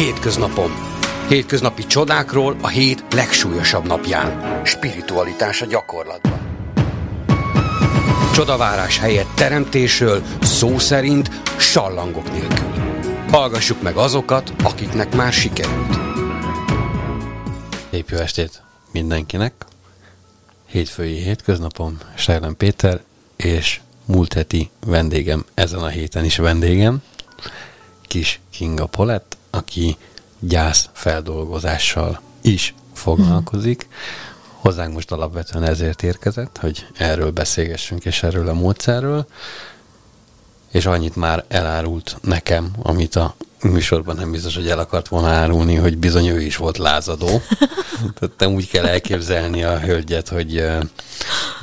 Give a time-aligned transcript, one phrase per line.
[0.00, 0.70] Hétköznapom.
[1.28, 4.60] Hétköznapi csodákról a hét legsúlyosabb napján.
[4.64, 6.40] Spiritualitás a gyakorlatban.
[8.34, 12.68] Csodavárás helyett teremtésről, szó szerint sallangok nélkül.
[13.30, 15.98] Hallgassuk meg azokat, akiknek már sikerült.
[17.90, 18.62] Szép jó estét
[18.92, 19.52] mindenkinek!
[20.66, 23.00] Hétfői hétköznapom, Sejlen Péter,
[23.36, 27.02] és múlt heti vendégem, ezen a héten is vendégem,
[28.02, 29.96] Kis Kinga Polett, aki
[30.38, 33.88] gyász feldolgozással is foglalkozik.
[34.54, 39.26] Hozzánk most alapvetően ezért érkezett, hogy erről beszélgessünk, és erről a módszerről.
[40.70, 45.74] És annyit már elárult nekem, amit a műsorban nem biztos, hogy el akart volna árulni,
[45.74, 47.28] hogy bizony ő is volt lázadó.
[48.18, 50.64] Tehát nem úgy kell elképzelni a hölgyet, hogy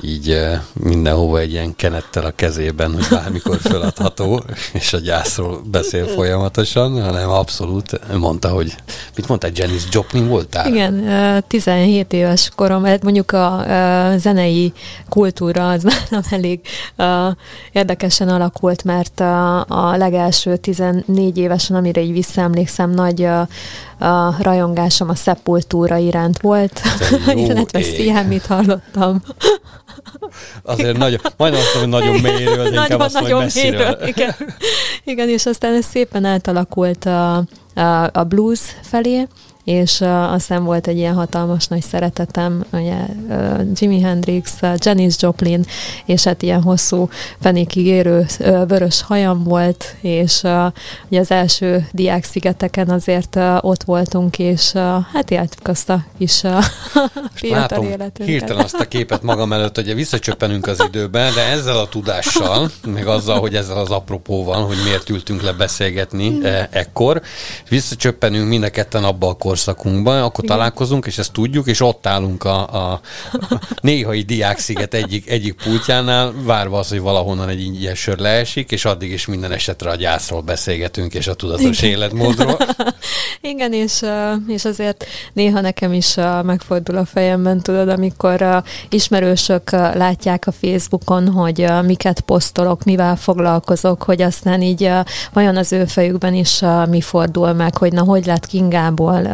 [0.01, 0.39] így
[0.73, 7.29] mindenhova egy ilyen kenettel a kezében, hogy bármikor feladható, és a gyászról beszél folyamatosan, hanem
[7.29, 8.75] abszolút mondta, hogy
[9.15, 10.67] mit mondta, Janis Joplin voltál?
[10.67, 13.65] Igen, 17 éves korom, hát mondjuk a,
[14.17, 14.73] zenei
[15.09, 16.59] kultúra az nálam elég
[17.71, 23.39] érdekesen alakult, mert a, a legelső 14 évesen, amire így visszaemlékszem, nagy a,
[24.05, 26.81] a rajongásom a szepultúra iránt volt,
[27.35, 29.21] illetve mit hallottam.
[30.63, 33.97] Azért nagyon, majdnem azt mondom, hogy nagyon mélyről, de inkább azt nagyon mélyről.
[34.05, 34.35] Igen.
[35.03, 37.35] igen, és aztán ez szépen átalakult a,
[37.75, 39.27] a, a blues felé,
[39.67, 42.95] és uh, aztán volt egy ilyen hatalmas nagy szeretetem, ugye
[43.29, 45.65] uh, Jimi Hendrix, uh, Janis Joplin,
[46.05, 50.65] és hát ilyen hosszú, fenékig érő uh, vörös hajam volt, és uh,
[51.07, 54.81] ugye az első diák szigeteken azért uh, ott voltunk, és uh,
[55.13, 56.63] hát éltük azt a kis uh,
[57.33, 58.25] fiatal életünket.
[58.25, 63.07] hirtelen azt a képet magam előtt, hogy visszacsöppenünk az időben, de ezzel a tudással, meg
[63.07, 67.21] azzal, hogy ezzel az apropóval, hogy miért ültünk le beszélgetni e- ekkor,
[67.69, 70.57] visszacsöppenünk mind a ketten abba a korszakunkban, akkor Igen.
[70.57, 72.99] találkozunk, és ezt tudjuk, és ott állunk a, a,
[73.81, 79.11] néhai diáksziget egyik, egyik pultjánál, várva az, hogy valahonnan egy ilyen sör leesik, és addig
[79.11, 81.89] is minden esetre a gyászról beszélgetünk, és a tudatos Igen.
[81.89, 82.57] életmódról.
[83.41, 84.01] Igen, és,
[84.47, 91.65] és azért néha nekem is megfordul a fejemben, tudod, amikor ismerősök látják a Facebookon, hogy
[91.85, 94.91] miket posztolok, mivel foglalkozok, hogy aztán így
[95.33, 99.27] vajon az ő fejükben is mi fordul meg, hogy na, hogy lett Kingából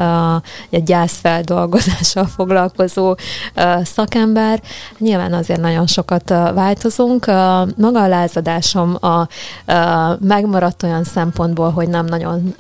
[0.69, 3.15] egy gyászfeldolgozással foglalkozó
[3.83, 4.61] szakember.
[4.97, 7.25] Nyilván azért nagyon sokat változunk.
[7.77, 9.27] Maga a lázadásom a, a
[10.19, 12.55] megmaradt olyan szempontból, hogy nem nagyon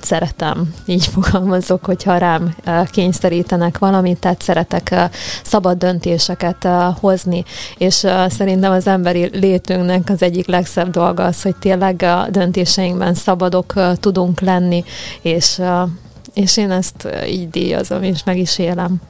[0.00, 2.54] szeretem, így fogalmazok, hogyha rám
[2.90, 4.94] kényszerítenek valamit, tehát szeretek
[5.42, 6.68] szabad döntéseket
[7.00, 7.44] hozni,
[7.78, 13.74] és szerintem az emberi létünknek az egyik legszebb dolga az, hogy tényleg a döntéseinkben szabadok
[14.00, 14.84] tudunk lenni,
[15.22, 15.60] és
[16.38, 19.00] és én ezt így díjazom, és meg is élem.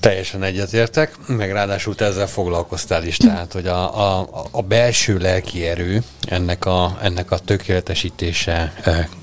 [0.00, 5.66] Teljesen egyetértek, meg ráadásul te ezzel foglalkoztál is, tehát, hogy a, a, a belső lelki
[5.66, 8.72] erő, ennek a, ennek a tökéletesítése,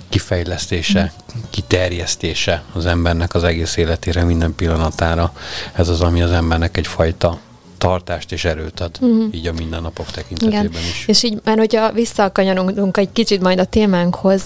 [0.09, 1.13] kifejlesztése,
[1.49, 5.33] kiterjesztése az embernek az egész életére, minden pillanatára,
[5.73, 7.39] ez az, ami az embernek egyfajta
[7.87, 9.25] tartást és erőt ad, uh-huh.
[9.31, 10.81] így a mindennapok tekintetében Igen.
[10.81, 11.03] is.
[11.07, 14.43] És így, mert hogyha visszakanyarunk egy kicsit majd a témánkhoz,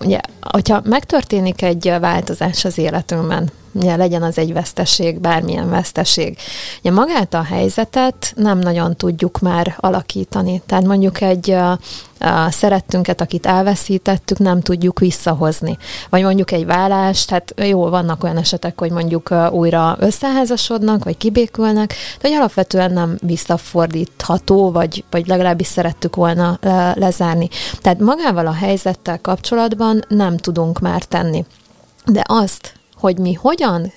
[0.00, 6.38] ugye, hogyha megtörténik egy változás az életünkben, ugye legyen az egy veszteség, bármilyen veszteség.
[6.80, 10.62] Ugye magát a helyzetet nem nagyon tudjuk már alakítani.
[10.66, 11.56] Tehát mondjuk egy
[12.20, 15.78] a, szerettünket, akit elveszítettük, nem tudjuk visszahozni.
[16.10, 21.94] Vagy mondjuk egy vállást, tehát jó, vannak olyan esetek, hogy mondjuk újra összeházasodnak, vagy kibékülnek,
[22.20, 26.58] de hogy alapvetően nem visszafordítható, vagy, vagy legalábbis szerettük volna
[26.94, 27.48] lezárni.
[27.80, 31.44] Tehát magával a helyzettel kapcsolatban nem tudunk már tenni.
[32.04, 33.92] De azt, hogy mi hogyan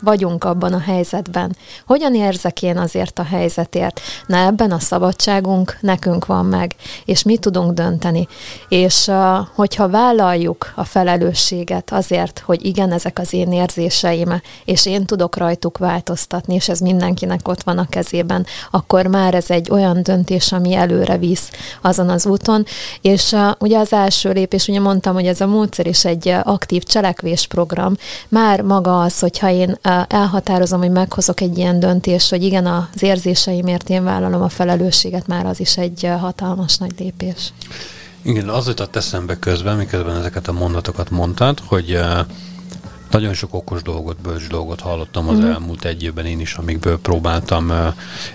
[0.00, 1.56] vagyunk abban a helyzetben.
[1.86, 4.00] Hogyan érzek én azért a helyzetért?
[4.26, 6.74] Na ebben a szabadságunk nekünk van meg,
[7.04, 8.28] és mi tudunk dönteni.
[8.68, 9.10] És
[9.54, 15.78] hogyha vállaljuk a felelősséget azért, hogy igen, ezek az én érzéseim, és én tudok rajtuk
[15.78, 20.74] változtatni, és ez mindenkinek ott van a kezében, akkor már ez egy olyan döntés, ami
[20.74, 21.50] előre visz
[21.82, 22.64] azon az úton.
[23.00, 27.96] És ugye az első lépés, ugye mondtam, hogy ez a módszer is egy aktív cselekvésprogram.
[28.28, 29.76] Már maga az, hogyha én
[30.08, 35.46] elhatározom, hogy meghozok egy ilyen döntést, hogy igen, az érzéseimért én vállalom a felelősséget, már
[35.46, 37.52] az is egy hatalmas nagy lépés.
[38.22, 42.00] Igen, az jutott eszembe közben, miközben ezeket a mondatokat mondtad, hogy
[43.10, 45.44] Nagyon sok okos dolgot, bölcs dolgot hallottam az mm.
[45.44, 47.72] elmúlt egy évben én is, amikből próbáltam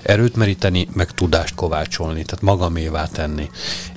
[0.02, 3.50] erőt meríteni, meg tudást kovácsolni, tehát magamévá tenni.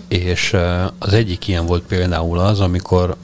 [0.08, 0.56] És
[0.98, 3.16] az egyik ilyen volt például az, amikor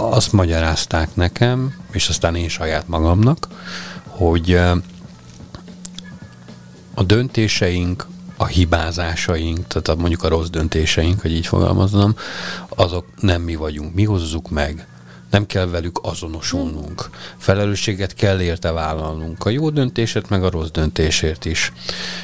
[0.00, 3.48] azt magyarázták nekem, és aztán én saját magamnak,
[4.06, 4.60] hogy
[6.94, 8.06] a döntéseink,
[8.36, 12.14] a hibázásaink, tehát mondjuk a rossz döntéseink, hogy így fogalmaznom,
[12.68, 14.86] azok nem mi vagyunk, mi hozzuk meg
[15.30, 17.10] nem kell velük azonosulnunk.
[17.36, 19.44] Felelősséget kell érte vállalnunk.
[19.44, 21.72] A jó döntésért, meg a rossz döntésért is.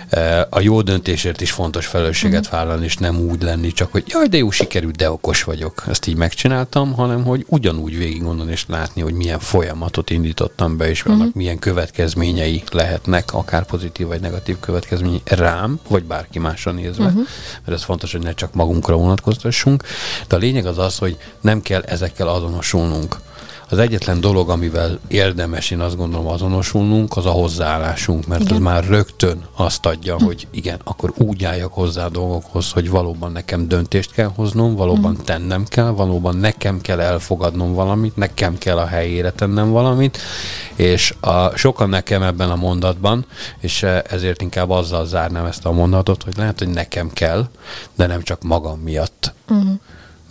[0.08, 2.54] E, a jó döntésért is fontos felelősséget mhm.
[2.54, 5.84] vállalni, és nem úgy lenni, csak hogy jaj, de jó sikerült, de okos vagyok.
[5.88, 10.88] Ezt így megcsináltam, hanem hogy ugyanúgy végig gondolni és látni, hogy milyen folyamatot indítottam be,
[10.88, 11.34] és vannak uh-huh.
[11.34, 17.04] milyen következményei lehetnek, akár pozitív vagy negatív következmény rám, vagy bárki másra nézve.
[17.04, 17.26] Uh-huh.
[17.64, 19.82] Mert ez fontos, hogy ne csak magunkra vonatkoztassunk.
[20.28, 23.16] De a lényeg az az, hogy nem kell ezekkel azonosulnunk azonosulnunk.
[23.68, 28.54] Az egyetlen dolog, amivel érdemes, én azt gondolom azonosulnunk, az a hozzáállásunk, mert igen.
[28.54, 30.24] az már rögtön azt adja, hm.
[30.24, 35.14] hogy igen, akkor úgy álljak hozzá a dolgokhoz, hogy valóban nekem döntést kell hoznom, valóban
[35.14, 35.22] hm.
[35.22, 40.18] tennem kell, valóban nekem kell elfogadnom valamit, nekem kell a helyére tennem valamit,
[40.74, 43.26] és a, sokan nekem ebben a mondatban,
[43.60, 47.48] és ezért inkább azzal zárnám ezt a mondatot, hogy lehet, hogy nekem kell,
[47.94, 49.32] de nem csak magam miatt.
[49.48, 49.80] Uh-huh.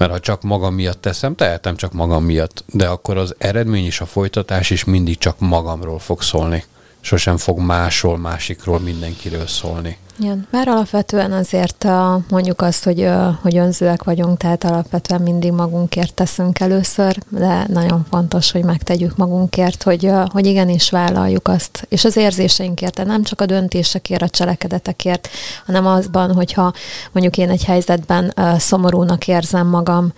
[0.04, 4.02] Mert ha csak magam miatt teszem, tehetem csak magam miatt, de akkor az eredmény és
[4.02, 6.64] a folytatás is mindig csak magamról fog szólni.
[7.06, 9.98] Sosem fog másról, másikról, mindenkiről szólni.
[10.20, 11.88] Igen, bár alapvetően azért
[12.30, 13.10] mondjuk azt, hogy,
[13.42, 19.84] hogy önzőek vagyunk, tehát alapvetően mindig magunkért teszünk először, de nagyon fontos, hogy megtegyük magunkért,
[19.84, 25.30] hogy, hogy igenis vállaljuk azt, és az érzéseinkért, de nem csak a döntésekért, a cselekedetekért,
[25.66, 26.74] hanem azban, hogyha
[27.12, 30.14] mondjuk én egy helyzetben szomorúnak érzem magam,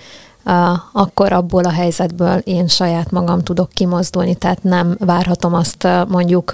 [0.91, 6.51] akkor abból a helyzetből én saját magam tudok kimozdulni, tehát nem várhatom azt mondjuk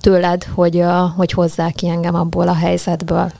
[0.00, 0.84] tőled, hogy,
[1.16, 3.32] hogy hozzá ki engem abból a helyzetből.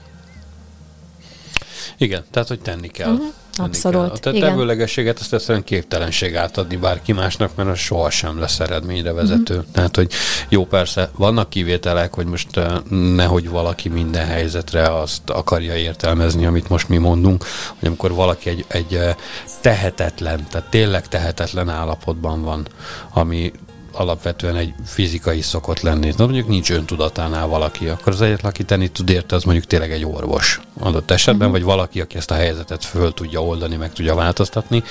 [1.97, 3.11] Igen, tehát hogy tenni kell.
[3.11, 3.33] Uh-huh.
[3.57, 4.19] Abszolút.
[4.19, 4.35] Kell.
[4.35, 9.55] A tevőlegességet azt egyszerűen képtelenség átadni bárki másnak, mert az sohasem lesz eredményre vezető.
[9.55, 9.71] Mm.
[9.71, 10.11] Tehát, hogy
[10.49, 12.59] jó, persze, vannak kivételek, hogy most
[12.89, 17.45] nehogy valaki minden helyzetre azt akarja értelmezni, amit most mi mondunk,
[17.79, 18.99] hogy amikor valaki egy, egy
[19.61, 22.67] tehetetlen, tehát tényleg tehetetlen állapotban van,
[23.13, 23.51] ami
[23.95, 26.13] alapvetően egy fizikai szokott lenni.
[26.17, 29.91] Na, mondjuk nincs öntudatánál valaki, akkor az egyetlen, aki tenni tud érte, az mondjuk tényleg
[29.91, 31.63] egy orvos adott esetben, uh-huh.
[31.63, 34.83] vagy valaki, aki ezt a helyzetet föl tudja oldani, meg tudja változtatni,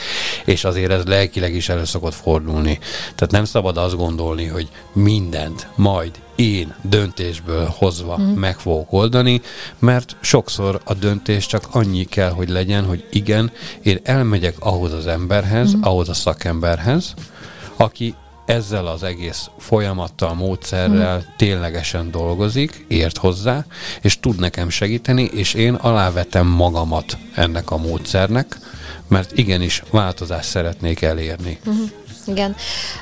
[0.45, 2.79] és azért ez lelkileg is elő szokott fordulni.
[3.03, 8.23] Tehát nem szabad azt gondolni, hogy mindent majd én döntésből hozva mm.
[8.23, 9.41] meg fogok oldani,
[9.79, 13.51] mert sokszor a döntés csak annyi kell, hogy legyen, hogy igen,
[13.83, 15.83] én elmegyek ahhoz az emberhez, mm.
[15.83, 17.15] ahhoz a szakemberhez,
[17.77, 18.15] aki
[18.47, 21.35] ezzel az egész folyamattal, módszerrel hmm.
[21.37, 23.65] ténylegesen dolgozik, ért hozzá,
[24.01, 28.59] és tud nekem segíteni, és én alávetem magamat ennek a módszernek,
[29.09, 31.59] mert igenis változást szeretnék elérni.
[31.65, 31.91] Uh-huh.
[32.27, 32.57] Igen.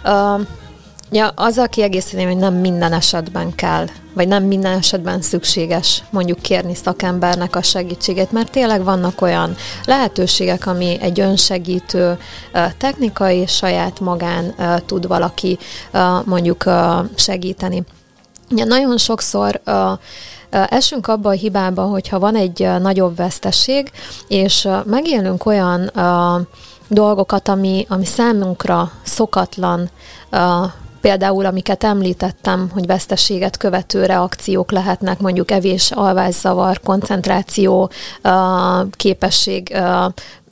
[0.04, 0.40] Uh,
[1.14, 6.74] Ja, azzal kiegészíteném, hogy nem minden esetben kell, vagy nem minden esetben szükséges mondjuk kérni
[6.74, 12.18] szakembernek a segítségét, mert tényleg vannak olyan lehetőségek, ami egy önsegítő
[12.78, 14.54] technika, és saját magán
[14.86, 15.58] tud valaki
[16.24, 16.64] mondjuk
[17.14, 17.82] segíteni.
[18.48, 19.60] Ja, nagyon sokszor
[20.50, 23.90] esünk abba a hibába, hogyha van egy nagyobb veszteség,
[24.28, 25.90] és megélünk olyan
[26.88, 29.90] dolgokat, ami, ami számunkra szokatlan
[31.02, 37.90] Például, amiket említettem, hogy veszteséget követő reakciók lehetnek, mondjuk evés, alvászavar, koncentráció,
[38.90, 39.76] képesség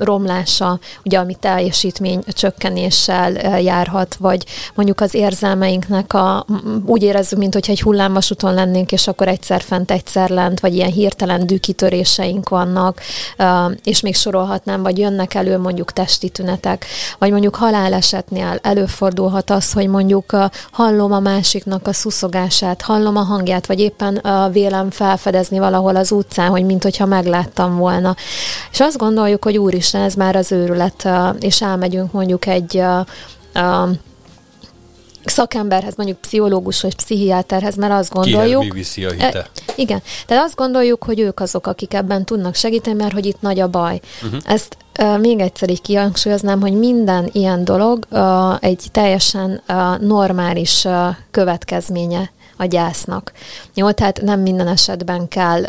[0.00, 6.47] romlása, ugye ami teljesítmény csökkenéssel járhat, vagy mondjuk az érzelmeinknek a,
[6.87, 10.90] úgy érezzük, mint hogyha egy hullámvasúton lennénk, és akkor egyszer fent, egyszer lent, vagy ilyen
[10.90, 13.00] hirtelen dűkitöréseink vannak,
[13.85, 16.87] és még sorolhatnám, vagy jönnek elő mondjuk testi tünetek,
[17.19, 20.37] vagy mondjuk halálesetnél előfordulhat az, hogy mondjuk
[20.71, 26.49] hallom a másiknak a szuszogását, hallom a hangját, vagy éppen vélem felfedezni valahol az utcán,
[26.49, 28.16] hogy mint hogyha megláttam volna.
[28.73, 31.09] És azt gondoljuk, hogy úr is Úristen, ez már az őrület,
[31.40, 32.82] és elmegyünk mondjuk egy
[35.25, 38.62] szakemberhez, mondjuk pszichológus vagy pszichiáterhez, mert azt gondoljuk...
[38.62, 39.38] Mi viszi a hite?
[39.38, 43.40] E, igen, tehát azt gondoljuk, hogy ők azok, akik ebben tudnak segíteni, mert hogy itt
[43.40, 44.00] nagy a baj.
[44.23, 44.40] Uh-huh.
[44.44, 48.20] Ezt e, még egyszer így kihangsúlyoznám, hogy minden ilyen dolog e,
[48.61, 53.32] egy teljesen e, normális e, következménye a gyásznak.
[53.75, 55.64] Jó, tehát nem minden esetben kell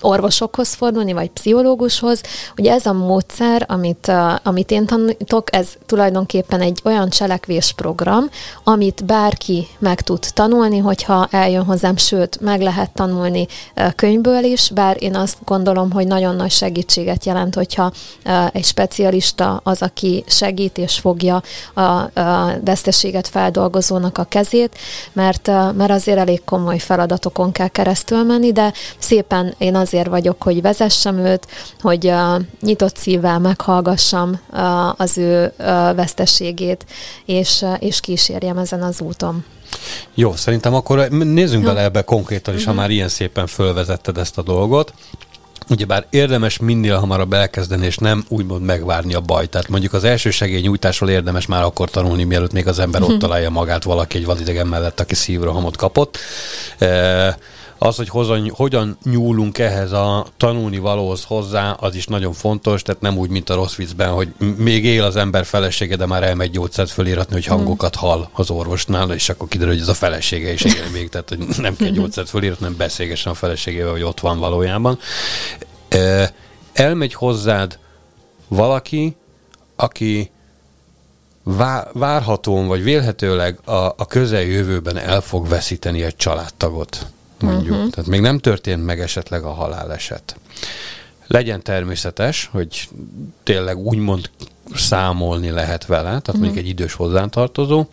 [0.00, 2.20] orvosokhoz fordulni, vagy pszichológushoz.
[2.56, 4.12] Ugye ez a módszer, amit,
[4.42, 8.24] amit én tanítok, ez tulajdonképpen egy olyan cselekvésprogram,
[8.64, 13.46] amit bárki meg tud tanulni, hogyha eljön hozzám, sőt, meg lehet tanulni
[13.96, 17.92] könyvből is, bár én azt gondolom, hogy nagyon nagy segítséget jelent, hogyha
[18.52, 21.42] egy specialista az, aki segít és fogja
[21.74, 24.78] a, a veszteséget feldolgozónak a kezét,
[25.12, 30.62] mert, mert azért elég komoly feladatokon kell keresztül menni, de szépen én azért vagyok, hogy
[30.62, 31.46] vezessem őt,
[31.80, 36.84] hogy uh, nyitott szívvel meghallgassam uh, az ő uh, veszteségét,
[37.24, 39.44] és, uh, és kísérjem ezen az úton.
[40.14, 41.68] Jó, szerintem akkor nézzünk Jó.
[41.68, 42.80] bele ebbe konkrétan is, ha mhm.
[42.80, 44.92] már ilyen szépen fölvezetted ezt a dolgot.
[45.68, 49.46] Ugyebár érdemes minél hamarabb elkezdeni, és nem úgymond megvárni a baj.
[49.46, 53.18] Tehát mondjuk az első segélynyújtásról érdemes már akkor tanulni, mielőtt még az ember ott mhm.
[53.18, 56.18] találja magát valaki egy vadidegen mellett, aki szívrohamot kapott.
[56.78, 57.38] E-
[57.82, 63.00] az, hogy hozan, hogyan nyúlunk ehhez a tanulni valóhoz hozzá, az is nagyon fontos, tehát
[63.00, 66.50] nem úgy, mint a rossz viccben, hogy még él az ember felesége, de már elmegy
[66.50, 70.62] gyógyszert föliratni, hogy hangokat hall az orvosnál, és akkor kiderül, hogy ez a felesége is
[70.62, 74.38] él még, tehát hogy nem kell gyógyszert föliratni, nem beszélgessen a feleségével, hogy ott van
[74.38, 74.98] valójában.
[76.72, 77.78] Elmegy hozzád
[78.48, 79.16] valaki,
[79.76, 80.30] aki
[81.92, 87.06] várhatóan vagy vélhetőleg a, a közeljövőben el fog veszíteni egy családtagot
[87.42, 87.76] mondjuk.
[87.76, 87.90] Uh-huh.
[87.90, 90.36] Tehát még nem történt meg esetleg a haláleset.
[91.26, 92.88] Legyen természetes, hogy
[93.42, 94.30] tényleg úgymond
[94.74, 96.42] számolni lehet vele, tehát uh-huh.
[96.42, 97.86] mondjuk egy idős hozzántartozó.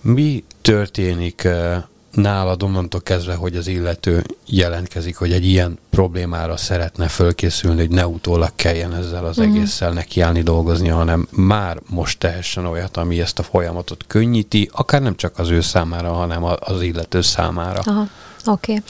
[0.00, 1.82] Mi történik eh,
[2.18, 8.06] nálad onnantól kezdve, hogy az illető jelentkezik, hogy egy ilyen problémára szeretne fölkészülni, hogy ne
[8.06, 9.54] utólag kelljen ezzel az uh-huh.
[9.54, 15.16] egésszel nekiállni dolgozni, hanem már most tehessen olyat, ami ezt a folyamatot könnyíti, akár nem
[15.16, 17.80] csak az ő számára, hanem az illető számára.
[17.84, 18.08] Aha,
[18.46, 18.82] oké.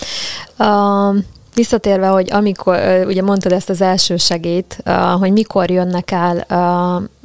[0.56, 0.68] Okay.
[0.68, 1.24] Um,
[1.58, 4.82] Visszatérve, hogy amikor, ugye mondtad ezt az első segét,
[5.18, 6.46] hogy mikor jönnek el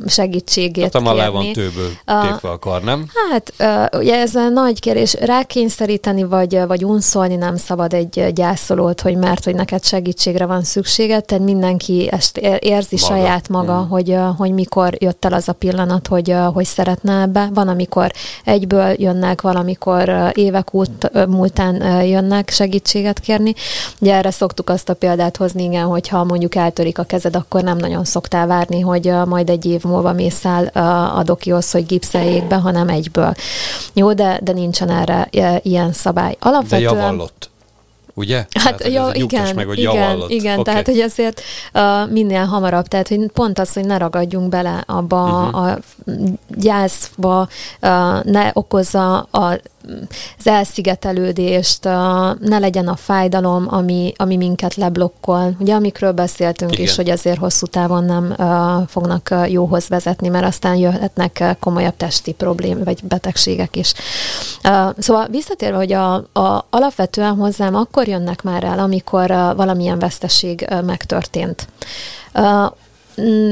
[0.07, 1.31] segítségét hát, kérni.
[1.31, 3.05] van tőből tépve a kar, nem?
[3.29, 3.53] Hát,
[3.97, 9.43] ugye ez a nagy kérdés, rákényszeríteni vagy, vagy unszolni nem szabad egy gyászolót, hogy mert,
[9.43, 13.13] hogy neked segítségre van szükséged, tehát mindenki ezt érzi maga.
[13.13, 13.89] saját maga, hmm.
[13.89, 17.49] hogy, hogy mikor jött el az a pillanat, hogy, hogy szeretne ebbe.
[17.53, 18.11] Van, amikor
[18.43, 23.53] egyből jönnek, valamikor évek út, múltán jönnek segítséget kérni.
[23.99, 27.77] Ugye erre szoktuk azt a példát hozni, igen, hogyha mondjuk eltörik a kezed, akkor nem
[27.77, 30.65] nagyon szoktál várni, hogy majd egy év múlva mész el
[31.15, 33.33] a dokihoz, hogy gipszeljék be, hanem egyből.
[33.93, 35.27] Jó, de, de nincsen erre
[35.63, 36.35] ilyen szabály.
[36.39, 36.93] Alapvetően...
[36.93, 37.51] De javallott.
[38.15, 38.45] Ugye?
[38.59, 40.63] Hát tehát, jó, igen, meg, hogy igen, igen okay.
[40.63, 41.41] tehát hogy azért
[41.73, 45.63] uh, minél hamarabb, tehát hogy pont az, hogy ne ragadjunk bele abba uh-huh.
[45.63, 45.77] a
[46.47, 47.47] gyászba,
[47.81, 49.59] uh, ne okozza a
[50.37, 51.83] az elszigetelődést,
[52.39, 55.55] ne legyen a fájdalom, ami, ami minket leblokkol.
[55.59, 56.83] Ugye amikről beszéltünk Igen.
[56.83, 58.35] is, hogy azért hosszú távon nem
[58.87, 63.93] fognak jóhoz vezetni, mert aztán jöhetnek komolyabb testi problém vagy betegségek is.
[64.97, 71.67] Szóval visszatérve, hogy a, a, alapvetően hozzám akkor jönnek már el, amikor valamilyen veszteség megtörtént.
[72.39, 72.65] Mm,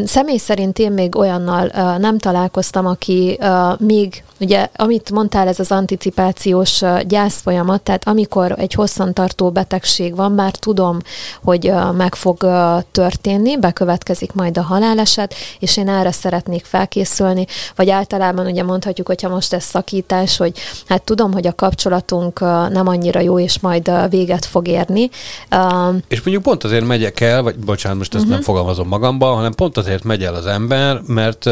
[0.06, 5.60] személy szerint én még olyannal uh, nem találkoztam, aki uh, még, ugye, amit mondtál, ez
[5.60, 10.98] az anticipációs uh, gyászfolyamat, tehát amikor egy hosszantartó betegség van, már tudom,
[11.44, 17.46] hogy uh, meg fog uh, történni, bekövetkezik majd a haláleset, és én erre szeretnék felkészülni,
[17.75, 20.53] vagy általában ugye mondhatjuk, hogyha most ez szakítás, hogy
[20.88, 25.10] hát tudom, hogy a kapcsolatunk uh, nem annyira jó, és majd uh, véget fog érni.
[25.51, 28.38] Uh, és mondjuk pont azért megyek el, vagy bocsánat, most ezt uh-huh.
[28.38, 31.50] nem fogalmazom magamba, hanem hanem pont azért megy el az ember, mert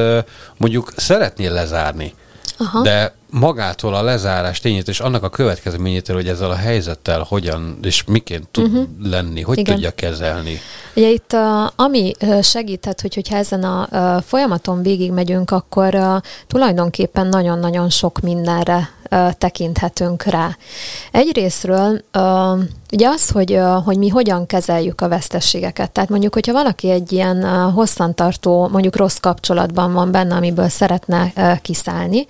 [0.58, 2.14] mondjuk szeretnél lezárni.
[2.58, 2.82] Aha.
[2.82, 8.04] De magától a lezárás tényét és annak a következményétől, hogy ezzel a helyzettel hogyan és
[8.04, 8.88] miként tud uh-huh.
[9.04, 9.74] lenni, hogy Igen.
[9.74, 10.60] tudja kezelni.
[10.96, 11.36] Ugye itt
[11.76, 18.90] ami segíthet, hogy, hogyha ezen a folyamaton végigmegyünk, akkor tulajdonképpen nagyon-nagyon sok mindenre
[19.38, 20.58] tekinthetünk rá.
[21.12, 22.02] Egyrésztről
[22.92, 25.92] ugye az, hogy, hogy mi hogyan kezeljük a vesztességeket.
[25.92, 32.28] Tehát mondjuk, hogyha valaki egy ilyen hosszantartó, mondjuk rossz kapcsolatban van benne, amiből szeretne kiszállni,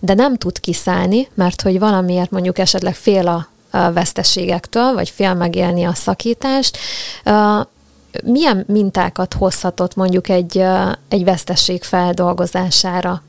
[0.00, 3.48] de nem tud kiszállni, mert hogy valamiért mondjuk esetleg fél a
[3.92, 6.78] veszteségektől, vagy fél megélni a szakítást,
[8.24, 10.64] milyen mintákat hozhatott mondjuk egy,
[11.08, 13.22] egy vesztesség feldolgozására?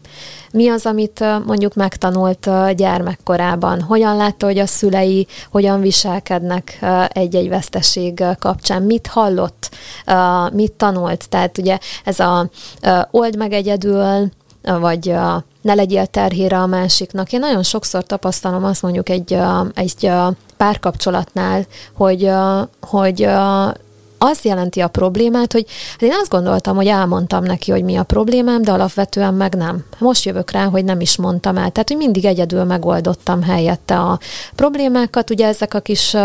[0.51, 3.81] Mi az, amit mondjuk megtanult gyermekkorában?
[3.81, 8.81] Hogyan látta, hogy a szülei hogyan viselkednek egy-egy vesztesség kapcsán?
[8.81, 9.69] Mit hallott?
[10.51, 11.29] Mit tanult?
[11.29, 12.49] Tehát ugye ez a
[13.11, 14.31] old meg egyedül,
[14.63, 15.15] vagy
[15.61, 17.33] ne legyél terhére a másiknak.
[17.33, 19.37] Én nagyon sokszor tapasztalom azt mondjuk egy,
[19.73, 20.11] egy
[20.57, 22.31] párkapcsolatnál, hogy,
[22.81, 23.29] hogy
[24.19, 28.03] az jelenti a problémát, hogy hát én azt gondoltam, hogy elmondtam neki, hogy mi a
[28.03, 29.85] problémám, de alapvetően meg nem.
[29.97, 31.71] Most jövök rá, hogy nem is mondtam el.
[31.71, 34.19] Tehát, hogy mindig egyedül megoldottam helyette a
[34.55, 35.29] problémákat.
[35.29, 36.15] Ugye ezek a kis,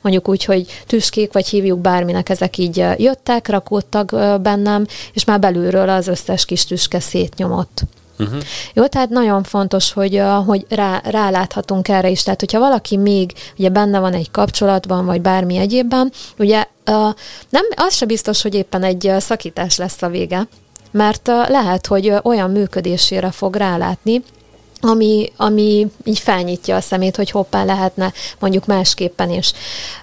[0.00, 4.10] mondjuk úgy, hogy tüskék, vagy hívjuk bárminek, ezek így jöttek, rakódtak
[4.42, 7.82] bennem, és már belülről az összes kis tüske szétnyomott.
[8.22, 8.42] Uh-huh.
[8.74, 12.22] Jó, tehát nagyon fontos, hogy, hogy rá, ráláthatunk erre is.
[12.22, 16.64] Tehát, hogyha valaki még ugye benne van egy kapcsolatban, vagy bármi egyébben, ugye
[17.48, 20.48] nem, az se biztos, hogy éppen egy szakítás lesz a vége,
[20.90, 24.22] mert lehet, hogy olyan működésére fog rálátni,
[24.84, 29.52] ami, ami így felnyitja a szemét, hogy hoppá lehetne mondjuk másképpen is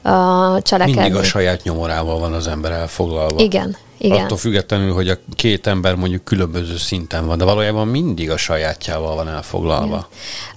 [0.03, 1.01] uh, cselekedni.
[1.01, 3.39] Mindig a saját nyomorával van az ember elfoglalva.
[3.39, 4.23] Igen, igen.
[4.23, 9.15] Attól függetlenül, hogy a két ember mondjuk különböző szinten van, de valójában mindig a sajátjával
[9.15, 10.09] van elfoglalva.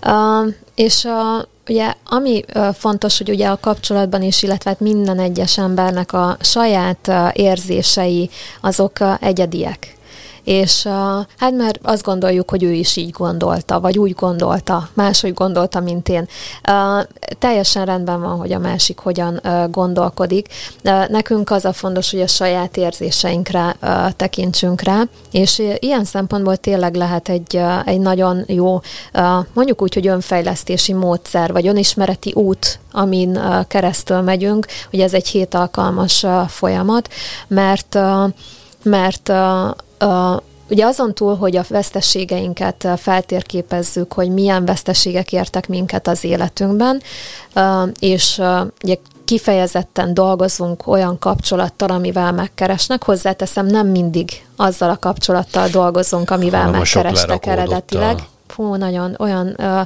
[0.06, 5.18] Uh, és a, ugye, ami uh, fontos, hogy ugye a kapcsolatban is, illetve hát minden
[5.18, 8.30] egyes embernek a saját uh, érzései
[8.60, 9.96] azok uh, egyediek
[10.44, 10.82] és
[11.36, 16.08] hát már azt gondoljuk, hogy ő is így gondolta, vagy úgy gondolta, máshogy gondolta, mint
[16.08, 16.28] én.
[17.38, 20.48] Teljesen rendben van, hogy a másik hogyan gondolkodik.
[21.08, 23.76] Nekünk az a fontos, hogy a saját érzéseinkre
[24.16, 28.80] tekintsünk rá, és ilyen szempontból tényleg lehet egy, egy nagyon jó,
[29.52, 34.66] mondjuk úgy, hogy önfejlesztési módszer, vagy önismereti út, amin keresztül megyünk.
[34.92, 37.08] Ugye ez egy hét alkalmas folyamat,
[37.48, 37.98] mert
[38.84, 39.32] mert
[40.04, 40.40] uh,
[40.72, 47.02] Ugye azon túl, hogy a veszteségeinket feltérképezzük, hogy milyen veszteségek értek minket az életünkben,
[47.98, 48.40] és
[48.84, 53.04] ugye kifejezetten dolgozunk olyan kapcsolattal, amivel megkeresnek.
[53.04, 58.18] Hozzáteszem, nem mindig azzal a kapcsolattal dolgozunk, amivel Hanem megkerestek eredetileg
[58.52, 59.80] fú, nagyon olyan ö,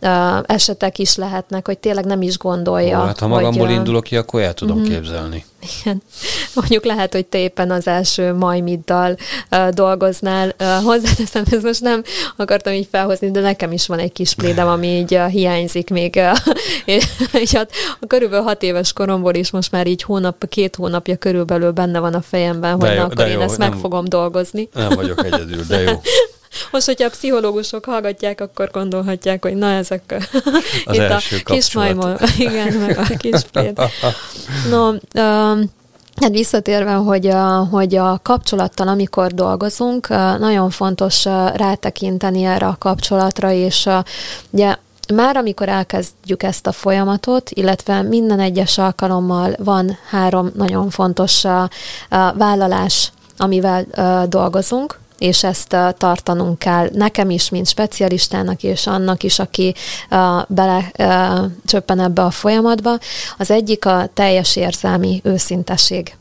[0.00, 3.00] ö, esetek is lehetnek, hogy tényleg nem is gondolja.
[3.00, 4.94] Ó, hát ha magamból hogy, indulok ki, akkor el tudom uh-huh.
[4.94, 5.44] képzelni.
[5.82, 6.02] Igen.
[6.54, 9.16] Mondjuk lehet, hogy te éppen az első majmiddal
[9.50, 10.54] uh, dolgoznál.
[10.60, 12.02] Uh, hozzáteszem, ez most nem
[12.36, 16.14] akartam így felhozni, de nekem is van egy kis plédem, ami így uh, hiányzik még.
[16.16, 16.54] Uh,
[16.94, 21.16] és, és hát a körülbelül hat éves koromból is most már így hónap, két hónapja
[21.16, 24.04] körülbelül benne van a fejemben, hogy jó, na, akkor én jó, ezt nem, meg fogom
[24.04, 24.68] dolgozni.
[24.74, 26.00] Nem vagyok egyedül, de jó.
[26.70, 30.14] Most, hogyha a pszichológusok hallgatják, akkor gondolhatják, hogy na ezek
[30.84, 33.78] az itt a kis majmol, igen, meg a kis péld.
[34.70, 35.78] No, um,
[36.20, 41.24] Hát visszatérve, hogy a, hogy a kapcsolattal, amikor dolgozunk, nagyon fontos
[41.54, 43.88] rátekinteni erre a kapcsolatra, és
[44.50, 44.76] ugye
[45.14, 51.42] már amikor elkezdjük ezt a folyamatot, illetve minden egyes alkalommal van három nagyon fontos
[52.34, 53.86] vállalás, amivel
[54.28, 59.74] dolgozunk, és ezt uh, tartanunk kell nekem is, mint specialistának, és annak is, aki
[60.10, 62.98] uh, bele uh, csöppen ebbe a folyamatba.
[63.38, 66.14] Az egyik a teljes érzelmi őszinteség.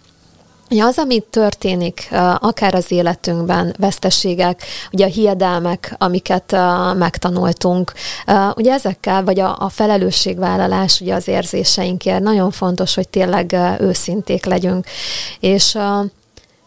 [0.71, 2.07] Ugye az, amit történik,
[2.39, 6.55] akár az életünkben, veszteségek, ugye a hiedelmek, amiket
[6.97, 7.93] megtanultunk,
[8.55, 14.85] ugye ezekkel, vagy a, a felelősségvállalás ugye az érzéseinkért, nagyon fontos, hogy tényleg őszinték legyünk.
[15.39, 15.77] És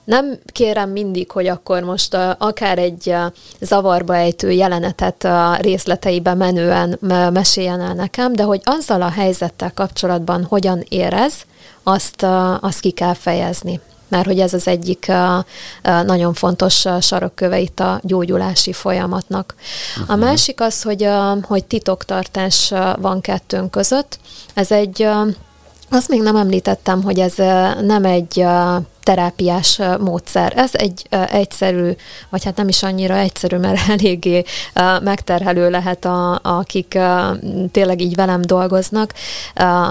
[0.04, 6.34] nem kérem mindig, hogy akkor most uh, akár egy uh, zavarba ejtő jelenetet uh, részleteibe
[6.34, 6.98] menően
[7.32, 11.34] meséljen el nekem, de hogy azzal a helyzettel kapcsolatban hogyan érez,
[11.82, 16.84] azt, uh, azt ki kell fejezni mert hogy ez az egyik uh, uh, nagyon fontos
[17.00, 19.54] sarokköve itt a gyógyulási folyamatnak.
[20.00, 20.14] Uh-huh.
[20.14, 21.08] A másik az, hogy,
[21.42, 24.18] hogy titoktartás van kettőnk között.
[24.54, 25.08] Ez egy
[25.90, 27.34] azt még nem említettem, hogy ez
[27.80, 28.44] nem egy
[29.02, 30.52] terápiás módszer.
[30.56, 31.90] Ez egy egyszerű,
[32.30, 34.44] vagy hát nem is annyira egyszerű, mert eléggé
[35.02, 36.98] megterhelő lehet, a, akik
[37.72, 39.14] tényleg így velem dolgoznak,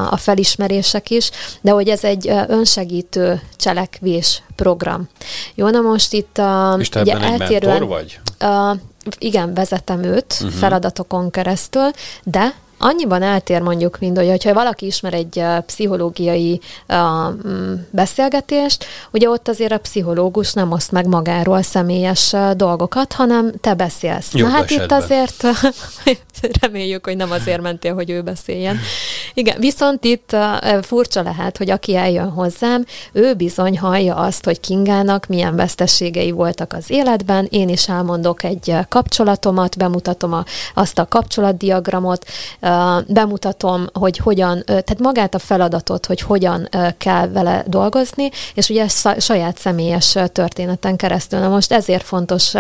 [0.09, 1.29] a felismerések is,
[1.61, 5.09] de hogy ez egy önsegítő cselekvés program.
[5.55, 8.19] Jó, na most itt a, És te ugye eltérően, vagy?
[8.39, 8.75] A,
[9.17, 10.59] igen, vezetem őt uh-huh.
[10.59, 11.91] feladatokon keresztül,
[12.23, 16.97] de annyiban eltér mondjuk, mint hogy, hogyha valaki ismer egy pszichológiai uh,
[17.89, 23.73] beszélgetést, ugye ott azért a pszichológus nem oszt meg magáról személyes uh, dolgokat, hanem te
[23.73, 24.33] beszélsz.
[24.33, 24.85] Jobb Na hát esetben.
[24.85, 25.43] itt azért
[26.61, 28.79] reméljük, hogy nem azért mentél, hogy ő beszéljen.
[29.33, 30.35] Igen, viszont itt
[30.81, 36.73] furcsa lehet, hogy aki eljön hozzám, ő bizony hallja azt, hogy Kingának milyen veszteségei voltak
[36.73, 42.25] az életben, én is elmondok egy kapcsolatomat, bemutatom a, azt a kapcsolatdiagramot,
[43.07, 49.57] bemutatom, hogy hogyan, tehát magát a feladatot, hogy hogyan kell vele dolgozni, és ugye saját
[49.57, 51.39] személyes történeten keresztül.
[51.39, 52.55] Na most ezért fontos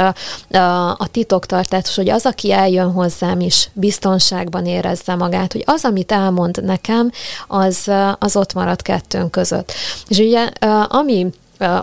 [0.97, 6.63] a titoktartás, hogy az, aki eljön hozzám is, biztonságban érezze magát, hogy az, amit elmond
[6.63, 7.11] nekem,
[7.47, 9.71] az, az ott marad kettőnk között.
[10.07, 10.49] És ugye,
[10.87, 11.29] ami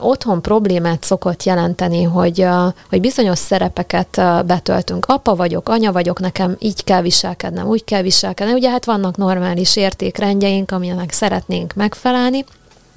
[0.00, 2.46] otthon problémát szokott jelenteni, hogy,
[2.88, 5.06] hogy bizonyos szerepeket betöltünk.
[5.06, 8.56] Apa vagyok, anya vagyok, nekem így kell viselkednem, úgy kell viselkednem.
[8.56, 12.44] Ugye hát vannak normális értékrendjeink, aminek szeretnénk megfelelni,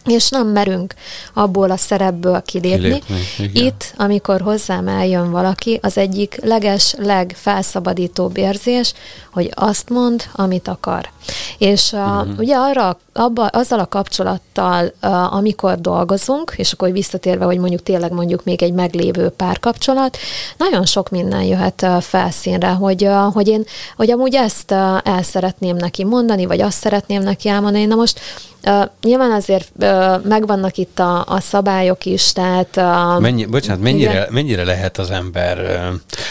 [0.06, 0.94] és nem merünk
[1.34, 3.02] abból a szerepből kilépni.
[3.36, 8.94] kilépni Itt, amikor hozzám eljön valaki, az egyik leges, legfelszabadítóbb érzés,
[9.32, 11.10] hogy azt mond, amit akar.
[11.58, 12.38] És uh, uh-huh.
[12.38, 14.94] ugye arra, abba, azzal a kapcsolattal,
[15.30, 20.18] amikor dolgozunk, és akkor visszatérve, hogy mondjuk tényleg mondjuk még egy meglévő párkapcsolat,
[20.58, 23.64] nagyon sok minden jöhet felszínre, hogy, hogy én,
[23.96, 24.72] hogy amúgy ezt
[25.04, 27.86] el szeretném neki mondani, vagy azt szeretném neki elmondani.
[27.86, 28.20] Na most
[28.66, 32.78] Uh, nyilván azért uh, megvannak itt a, a szabályok is, tehát...
[32.78, 35.58] Uh, Mennyi, bocsánat, mennyire, mennyire lehet az ember...
[35.58, 35.66] Uh,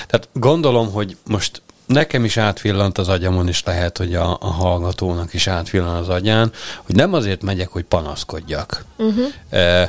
[0.07, 5.35] tehát gondolom, hogy most nekem is átvillant az agyamon, és lehet, hogy a, a hallgatónak
[5.35, 8.85] is átvillant az agyán, hogy nem azért megyek, hogy panaszkodjak.
[8.97, 9.27] Uh-huh.
[9.53, 9.83] Uh,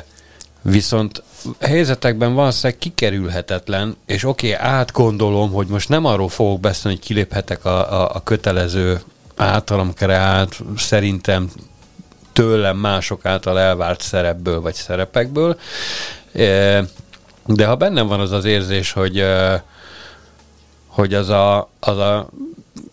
[0.62, 1.22] viszont
[1.60, 7.64] helyzetekben valószínűleg kikerülhetetlen, és oké, okay, átgondolom, hogy most nem arról fogok beszélni, hogy kiléphetek
[7.64, 9.00] a, a, a kötelező
[9.36, 11.50] általam kreált, szerintem
[12.32, 15.58] tőlem mások által elvárt szerepből vagy szerepekből.
[17.46, 19.24] De ha bennem van az az érzés, hogy
[20.92, 22.28] hogy az a, az a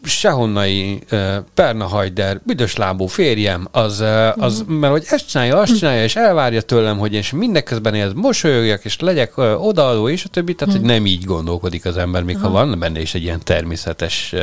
[0.04, 4.78] sehonnai uh, Perna Hajder, büdös lábú férjem, az, uh, az uh-huh.
[4.78, 9.00] mert hogy ezt csinálja, azt csinálja, és elvárja tőlem, hogy én mindeközben ez mosolyogjak, és
[9.00, 10.90] legyek uh, odaadó, és a többi, tehát uh-huh.
[10.90, 14.42] hogy nem így gondolkodik az ember, még ha van benne is egy ilyen természetes uh,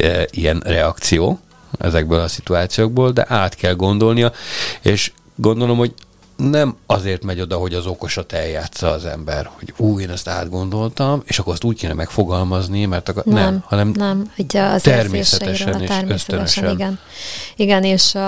[0.00, 1.40] uh, ilyen reakció
[1.78, 4.32] ezekből a szituációkból, de át kell gondolnia,
[4.82, 5.94] és gondolom, hogy
[6.36, 11.22] nem azért megy oda, hogy az okosat eljátsza az ember, hogy ú, én ezt átgondoltam,
[11.24, 15.80] és akkor azt úgy kéne megfogalmazni, mert akkor nem, nem hanem nem, ugye az természetesen
[15.80, 16.98] és természetesen, igen.
[17.56, 18.22] Igen, és uh,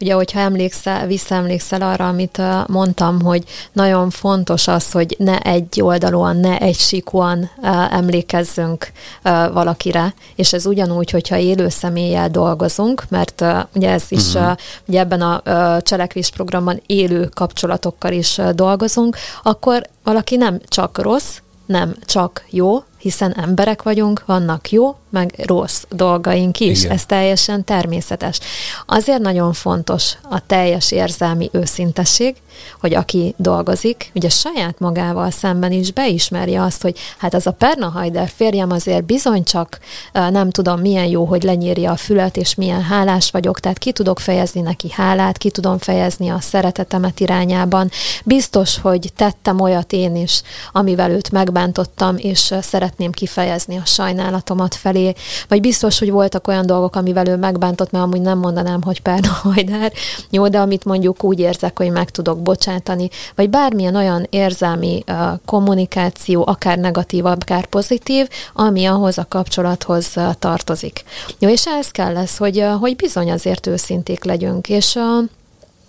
[0.00, 5.80] ugye, hogyha emlékszel, visszaemlékszel arra, amit uh, mondtam, hogy nagyon fontos az, hogy ne egy
[5.82, 8.92] oldalúan, ne egy síkúan uh, emlékezzünk
[9.24, 14.50] uh, valakire, és ez ugyanúgy, hogyha élő személlyel dolgozunk, mert uh, ugye ez is uh-huh.
[14.50, 20.98] uh, ugye ebben a uh, cselekvésprogramban élő kap kapcsolatokkal is dolgozunk, akkor valaki nem csak
[20.98, 26.92] rossz, nem csak jó, hiszen emberek vagyunk, vannak jó, meg rossz dolgaink is, Igen.
[26.92, 28.38] ez teljesen természetes.
[28.86, 32.36] Azért nagyon fontos a teljes érzelmi őszintesség,
[32.80, 37.88] hogy aki dolgozik, ugye saját magával szemben is beismerje azt, hogy hát az a Perna
[37.88, 39.78] Hajder férjem azért bizony csak
[40.12, 44.18] nem tudom milyen jó, hogy lenyírja a fület, és milyen hálás vagyok, tehát ki tudok
[44.20, 47.90] fejezni neki hálát, ki tudom fejezni a szeretetemet irányában.
[48.24, 52.54] Biztos, hogy tettem olyat én is, amivel őt megbántottam, és
[52.90, 55.14] szeretném kifejezni a sajnálatomat felé,
[55.48, 59.28] vagy biztos, hogy voltak olyan dolgok, amivel ő megbántott, mert amúgy nem mondanám, hogy Perna
[59.42, 59.92] Hajder,
[60.30, 65.16] jó, de amit mondjuk úgy érzek, hogy meg tudok bocsátani, vagy bármilyen olyan érzelmi uh,
[65.44, 71.04] kommunikáció, akár negatív, akár pozitív, ami ahhoz a kapcsolathoz uh, tartozik.
[71.38, 75.28] Jó, és ez kell lesz, hogy, uh, hogy bizony azért őszinték legyünk, és uh,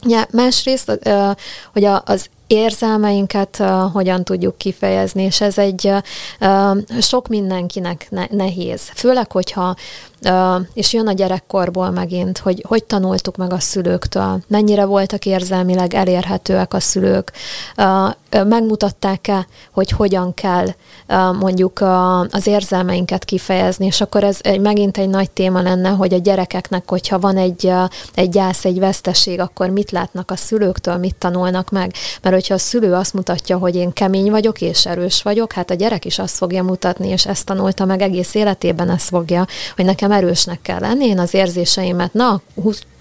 [0.07, 0.99] Ja, másrészt,
[1.73, 5.91] hogy az érzelmeinket uh, hogyan tudjuk kifejezni, és ez egy
[6.39, 8.81] uh, sok mindenkinek ne, nehéz.
[8.93, 9.75] Főleg, hogyha
[10.73, 16.73] és jön a gyerekkorból megint, hogy hogy tanultuk meg a szülőktől, mennyire voltak érzelmileg elérhetőek
[16.73, 17.31] a szülők,
[18.29, 20.67] megmutatták-e, hogy hogyan kell
[21.39, 21.79] mondjuk
[22.29, 26.89] az érzelmeinket kifejezni, és akkor ez egy, megint egy nagy téma lenne, hogy a gyerekeknek,
[26.89, 27.71] hogyha van egy,
[28.13, 31.93] egy gyász, egy veszteség, akkor mit látnak a szülőktől, mit tanulnak meg.
[32.21, 35.73] Mert hogyha a szülő azt mutatja, hogy én kemény vagyok és erős vagyok, hát a
[35.73, 40.11] gyerek is azt fogja mutatni, és ezt tanulta meg egész életében, ezt fogja, hogy nekem
[40.11, 42.41] erősnek kell lenni, én az érzéseimet, na,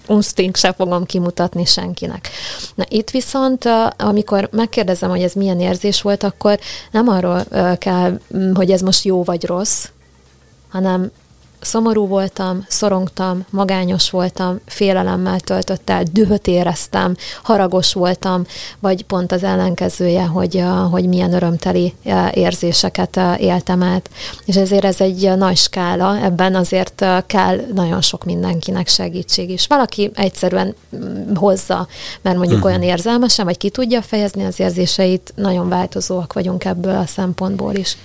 [0.07, 2.29] unsztink se fogom kimutatni senkinek.
[2.75, 3.65] Na itt viszont,
[3.97, 6.59] amikor megkérdezem, hogy ez milyen érzés volt, akkor
[6.91, 7.45] nem arról
[7.77, 8.19] kell,
[8.53, 9.85] hogy ez most jó vagy rossz,
[10.69, 11.11] hanem
[11.61, 18.45] szomorú voltam, szorongtam, magányos voltam, félelemmel töltött el, dühöt éreztem, haragos voltam,
[18.79, 21.93] vagy pont az ellenkezője, hogy, hogy milyen örömteli
[22.31, 24.09] érzéseket éltem át.
[24.45, 29.67] És ezért ez egy nagy skála, ebben azért kell nagyon sok mindenkinek segítség is.
[29.67, 31.87] Valaki egyszerűen mm, hozza,
[32.21, 32.71] mert mondjuk uh-huh.
[32.71, 37.97] olyan érzelmesen, vagy ki tudja fejezni az érzéseit, nagyon változóak vagyunk ebből a szempontból is.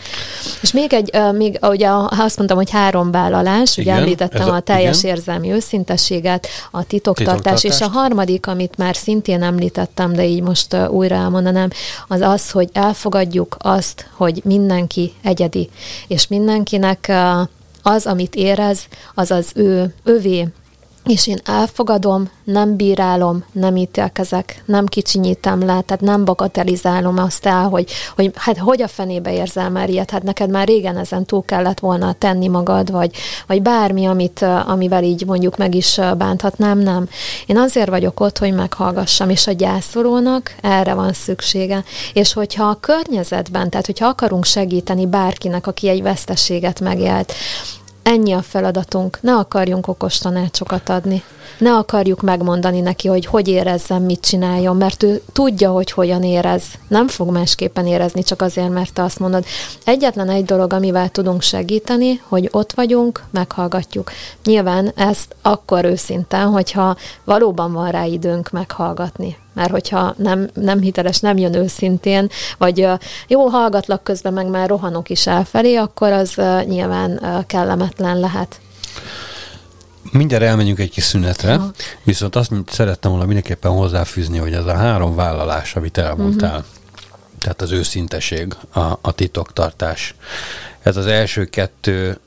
[0.60, 4.54] És még egy, még ugye azt mondtam, hogy három vállal vállalás, ugye Igen, említettem a-
[4.54, 5.16] a teljes igen.
[5.16, 11.14] érzelmi őszintességet, a titoktartás, és a harmadik, amit már szintén említettem, de így most újra
[11.14, 11.70] elmondanám,
[12.08, 15.70] az az, hogy elfogadjuk azt, hogy mindenki egyedi,
[16.06, 17.12] és mindenkinek
[17.82, 18.78] az, amit érez,
[19.14, 20.48] az az ő, övé,
[21.06, 27.68] és én elfogadom, nem bírálom, nem ítélkezek, nem kicsinyítem le, tehát nem bagatelizálom azt el,
[27.68, 31.44] hogy, hogy hát hogy a fenébe érzel már ilyet, hát neked már régen ezen túl
[31.44, 33.10] kellett volna tenni magad, vagy,
[33.46, 37.08] vagy bármi, amit, amivel így mondjuk meg is bánthatnám, nem.
[37.46, 41.84] Én azért vagyok ott, hogy meghallgassam, és a gyászolónak erre van szüksége.
[42.12, 47.32] És hogyha a környezetben, tehát hogyha akarunk segíteni bárkinek, aki egy veszteséget megélt,
[48.06, 51.22] Ennyi a feladatunk, ne akarjunk okos tanácsokat adni.
[51.58, 56.62] Ne akarjuk megmondani neki, hogy hogy érezzem, mit csináljon, mert ő tudja, hogy hogyan érez.
[56.88, 59.44] Nem fog másképpen érezni, csak azért, mert te azt mondod.
[59.84, 64.10] Egyetlen egy dolog, amivel tudunk segíteni, hogy ott vagyunk, meghallgatjuk.
[64.44, 69.36] Nyilván ezt akkor őszinten, hogyha valóban van rá időnk meghallgatni.
[69.56, 72.88] Mert hogyha nem, nem hiteles, nem jön őszintén, vagy
[73.28, 76.34] jó, hallgatlak közben, meg már rohanok is elfelé, akkor az
[76.66, 78.60] nyilván kellemetlen lehet.
[80.10, 81.70] Mindjárt elmenjünk egy kis szünetre, Aha.
[82.02, 86.64] viszont azt szerettem volna mindenképpen hozzáfűzni, hogy ez a három vállalás, amit elmondtál, uh-huh.
[87.40, 90.14] tehát az őszinteség, a, a titoktartás,
[90.82, 92.18] ez az első kettő,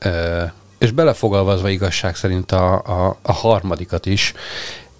[0.78, 4.34] és belefogalmazva igazság szerint a, a, a harmadikat is,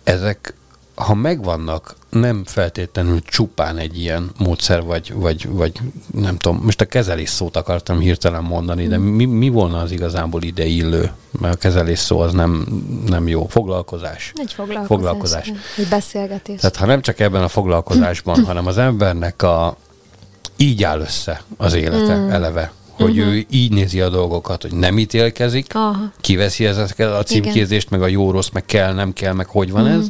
[0.04, 0.54] ezek
[1.00, 5.80] ha megvannak, nem feltétlenül csupán egy ilyen módszer, vagy, vagy, vagy
[6.14, 10.42] nem tudom, most a kezelés szót akartam hirtelen mondani, de mi, mi volna az igazából
[10.42, 11.10] ide illő?
[11.40, 12.66] Mert a kezelés szó az nem,
[13.06, 13.46] nem jó.
[13.46, 14.32] Foglalkozás.
[14.34, 14.86] Egy foglalkozás.
[14.86, 15.52] Foglalkozás.
[15.76, 16.60] Egy beszélgetés.
[16.60, 19.76] Tehát ha nem csak ebben a foglalkozásban, hanem az embernek a
[20.56, 22.30] így áll össze az élete mm.
[22.30, 23.34] eleve, hogy uh-huh.
[23.34, 26.12] ő így nézi a dolgokat, hogy nem ítélkezik, Aha.
[26.20, 30.08] kiveszi ezeket a címkézést, meg a jó-rossz, meg kell, nem kell, meg hogy van ez.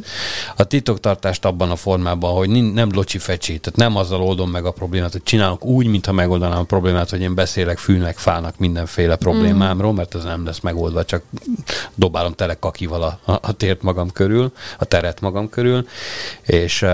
[0.55, 4.71] A titoktartást abban a formában, hogy nem locsi fecsi, tehát nem azzal oldom meg a
[4.71, 9.93] problémát, hogy csinálok úgy, mintha megoldanám a problémát, hogy én beszélek fűnek, fának mindenféle problémámról,
[9.93, 11.23] mert ez nem lesz megoldva, csak
[11.95, 15.87] dobálom tele kakival a, a, a tért magam körül, a teret magam körül,
[16.41, 16.89] és uh,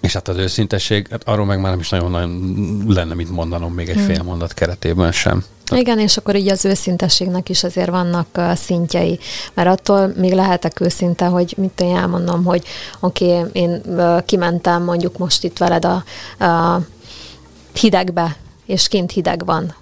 [0.00, 3.72] és hát az őszintesség, hát arról meg már nem is nagyon, nagyon lenne mit mondanom
[3.72, 5.44] még egy fél mondat keretében sem.
[5.70, 9.18] Igen, és akkor így az őszintességnek is azért vannak uh, szintjei,
[9.54, 12.62] mert attól még lehetek őszinte, hogy mit én elmondom, hogy
[13.00, 16.04] oké, okay, én uh, kimentem mondjuk most itt veled a,
[16.44, 16.80] a
[17.72, 19.74] hidegbe, és kint hideg van.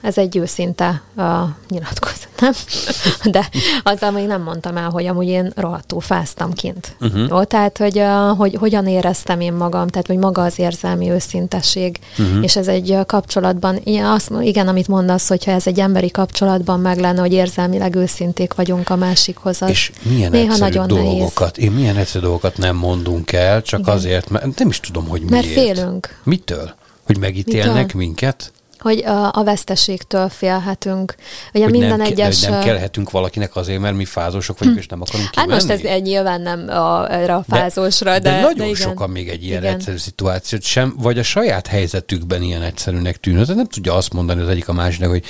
[0.00, 1.24] Ez egy őszinte uh,
[1.68, 2.52] nyilatkozat, nem?
[3.32, 3.48] De
[3.82, 6.96] azzal még nem mondtam el, hogy amúgy én rohadtul fáztam kint.
[7.00, 7.28] Uh-huh.
[7.28, 11.98] Jó, tehát, hogy, uh, hogy hogyan éreztem én magam, tehát, hogy maga az érzelmi őszintesség,
[12.18, 12.44] uh-huh.
[12.44, 16.80] és ez egy uh, kapcsolatban, igen, azt, igen, amit mondasz, hogyha ez egy emberi kapcsolatban
[16.80, 21.72] meg lenne, hogy érzelmileg őszinték vagyunk a másikhoz, az És milyen néha nagyon dolgokat, én
[21.72, 23.94] milyen egyszerű dolgokat nem mondunk el, csak Igen.
[23.94, 25.60] azért, mert nem is tudom, hogy Mert miért.
[25.60, 26.18] félünk.
[26.22, 26.74] Mitől?
[27.06, 28.00] Hogy megítélnek Mitől?
[28.00, 28.52] minket?
[28.80, 31.14] Hogy a, a veszteségtől félhetünk.
[31.54, 32.44] Ugye Hogy minden nem, egyes...
[32.44, 35.52] hogy nem kelhetünk valakinek azért, mert mi fázósok vagyunk, és nem akarunk Hát kimenni?
[35.52, 38.76] most ez egy nyilván nem a, erre a fázósra, de, de, de nagyon de igen.
[38.76, 39.74] sokan még egy ilyen Igen.
[39.74, 43.42] egyszerű szituációt sem, vagy a saját helyzetükben ilyen egyszerűnek tűnhet.
[43.42, 45.24] Tehát nem tudja azt mondani az egyik a másiknak, hogy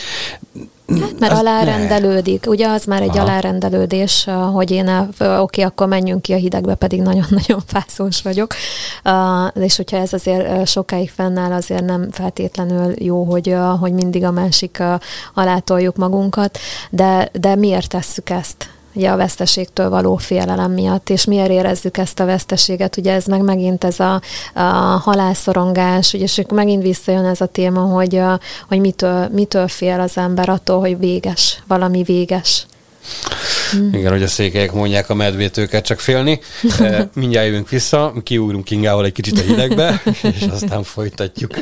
[0.99, 2.45] Hát, mert azt alárendelődik.
[2.49, 3.21] Ugye az már egy Aha.
[3.21, 8.55] alárendelődés, hogy én el- oké, akkor menjünk ki a hidegbe, pedig nagyon-nagyon fászós vagyok.
[9.55, 14.77] És hogyha ez azért sokáig fennáll, azért nem feltétlenül jó, hogy, hogy mindig a másik
[14.81, 15.01] uh,
[15.35, 16.59] alá toljuk magunkat.
[16.91, 18.69] De, de miért tesszük ezt?
[18.93, 23.43] Ugye a veszteségtől való félelem miatt, és miért érezzük ezt a veszteséget, ugye ez meg
[23.43, 24.21] megint ez a,
[24.55, 24.61] a
[25.03, 28.21] halálszorongás, ugye, és akkor megint visszajön ez a téma, hogy,
[28.69, 32.67] hogy mitől, mitől fél az ember attól, hogy véges, valami véges.
[33.93, 36.41] Igen, hogy a székelyek mondják a medvét őket csak félni.
[37.15, 41.55] Mindjárt jövünk vissza, kiugrunk Kingával egy kicsit a hidegbe, és aztán folytatjuk.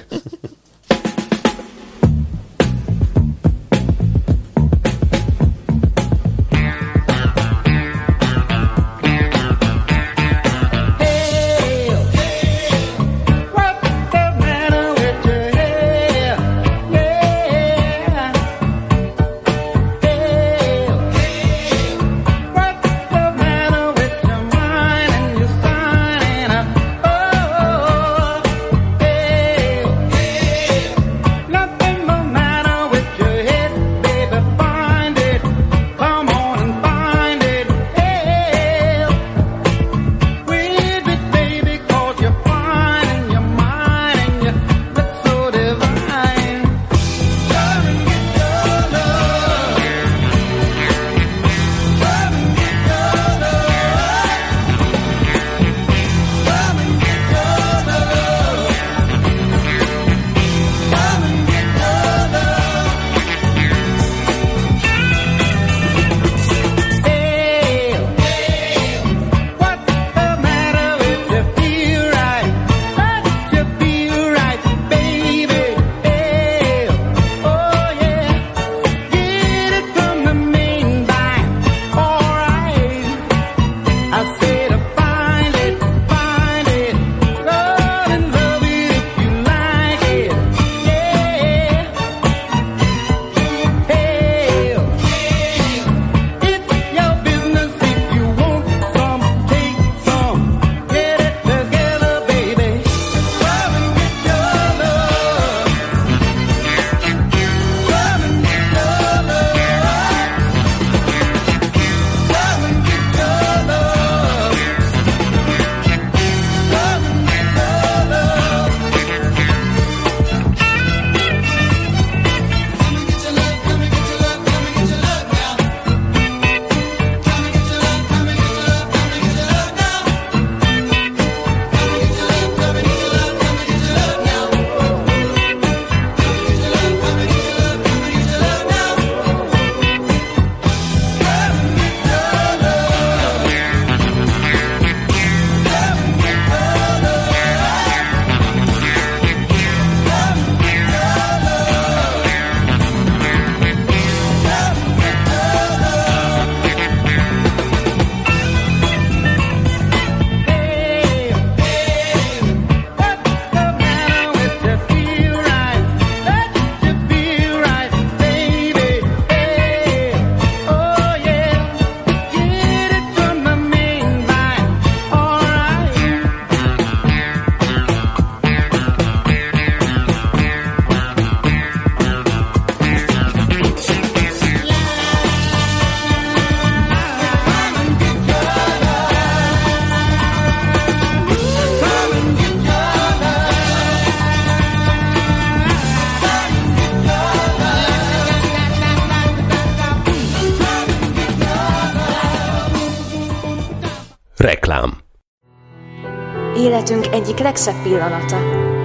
[207.28, 208.36] Egyik legszebb pillanata,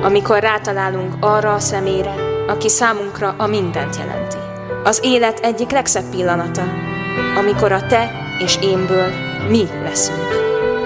[0.02, 2.16] amikor rátalálunk arra a személyre,
[2.48, 4.38] aki számunkra a mindent jelenti.
[4.84, 6.64] Az élet egyik legszebb pillanata,
[7.38, 9.12] amikor a te és énből
[9.50, 10.28] mi leszünk.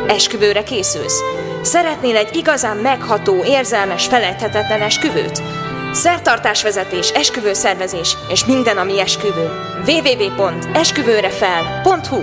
[0.08, 1.22] Esküvőre készülsz?
[1.62, 5.41] Szeretnél egy igazán megható, érzelmes, felejthetetlen esküvőt?
[5.91, 9.50] Szertartásvezetés, esküvőszervezés és minden, ami esküvő.
[9.88, 12.22] www.esküvőrefel.hu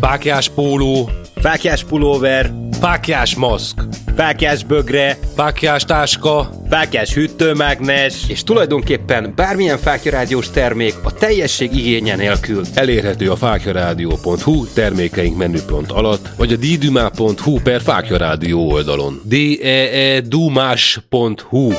[0.00, 3.82] Fákjás póló, Fákjás pulóver, fákjás maszk,
[4.16, 12.64] fákjás bögre, fákjás táska, fákjás hűtőmágnes, És tulajdonképpen bármilyen fákjarádiós termék a teljesség igénye nélkül.
[12.74, 19.20] elérhető a fákjaradio.hu termékeink menüpont alatt, vagy a ddumá.hu per fákjarádió oldalon.
[19.24, 21.72] d e e dumás.hu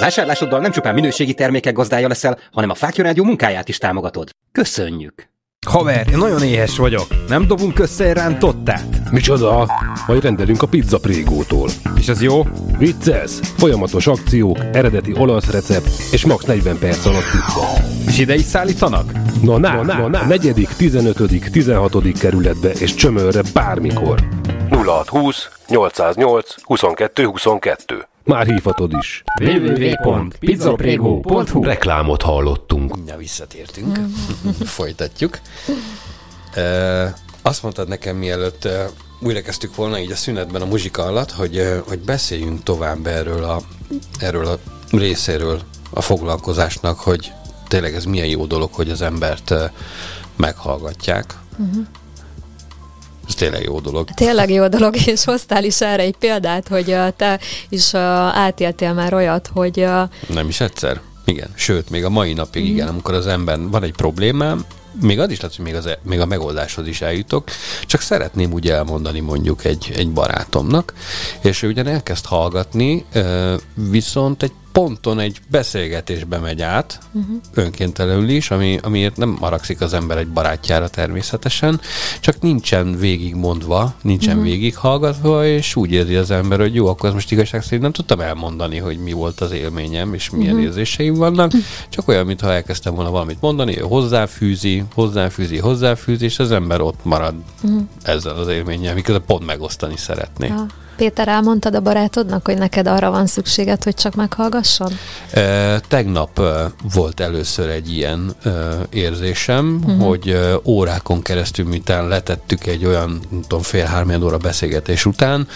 [0.00, 4.30] Vásárlásoddal nem csupán minőségi termékek gazdája leszel, hanem a Fákja Rádió munkáját is támogatod.
[4.52, 5.29] Köszönjük!
[5.66, 7.06] Haver, én nagyon éhes vagyok.
[7.28, 9.10] Nem dobunk össze egy rántottát?
[9.10, 9.68] Micsoda?
[10.06, 11.68] Majd rendelünk a pizza prégótól.
[11.96, 12.42] És az jó?
[12.78, 17.84] Vicces, folyamatos akciók, eredeti olasz recept és max 40 perc alatt pizza.
[18.06, 19.12] És ide is szállítanak?
[19.42, 20.26] Na, na, na, na, na.
[20.26, 22.12] negyedik, 15., 16.
[22.18, 24.28] kerületbe és csömörre bármikor.
[24.70, 28.08] 0620 808 22 22.
[28.30, 29.22] Már hívhatod is.
[29.42, 32.94] www.pizzaprego.hu Reklámot hallottunk.
[33.06, 33.98] Ja, visszatértünk.
[34.78, 35.38] Folytatjuk.
[36.54, 38.86] E, azt mondtad nekem, mielőtt e,
[39.20, 43.44] újra kezdtük volna így a szünetben a muzsika alatt, hogy, e, hogy beszéljünk tovább erről
[43.44, 43.60] a,
[44.18, 44.58] erről a
[44.90, 47.32] részéről a foglalkozásnak, hogy
[47.68, 49.72] tényleg ez milyen jó dolog, hogy az embert e,
[50.36, 51.38] meghallgatják.
[51.58, 51.86] Uh-huh.
[53.30, 54.08] Ez tényleg jó dolog.
[54.10, 59.50] Tényleg jó dolog, és hoztál is erre egy példát, hogy te is átéltél már olyat,
[59.52, 59.86] hogy
[60.26, 61.00] Nem is egyszer?
[61.24, 61.48] Igen.
[61.54, 64.64] Sőt, még a mai napig igen, amikor az ember van egy problémám,
[65.00, 67.48] még az is lehet, hogy még, az, még a megoldáshoz is eljutok,
[67.86, 70.92] csak szeretném úgy elmondani mondjuk egy, egy barátomnak,
[71.42, 73.04] és ő ugyan elkezd hallgatni,
[73.74, 77.36] viszont egy ponton egy beszélgetésbe megy át, uh-huh.
[77.54, 81.80] önkéntelenül is, ami, amiért nem maragszik az ember egy barátjára természetesen,
[82.20, 84.50] csak nincsen végigmondva, nincsen uh-huh.
[84.50, 88.20] végighallgatva, és úgy érzi az ember, hogy jó, akkor ez most igazság szerint nem tudtam
[88.20, 90.66] elmondani, hogy mi volt az élményem, és milyen uh-huh.
[90.66, 91.52] érzéseim vannak,
[91.88, 97.34] csak olyan, mintha elkezdtem volna valamit mondani, hozzáfűzi, hozzáfűzi, hozzáfűzi, és az ember ott marad
[97.62, 97.82] uh-huh.
[98.02, 100.46] ezzel az élménnyel, miközben pont megosztani szeretné.
[100.46, 100.66] ja.
[101.00, 104.92] Péter, elmondtad a barátodnak, hogy neked arra van szükséged, hogy csak meghallgasson?
[105.32, 108.50] E, tegnap e, volt először egy ilyen e,
[108.90, 110.06] érzésem, uh-huh.
[110.06, 115.48] hogy e, órákon keresztül, miután letettük egy olyan, nem tudom, fél-három óra beszélgetés után,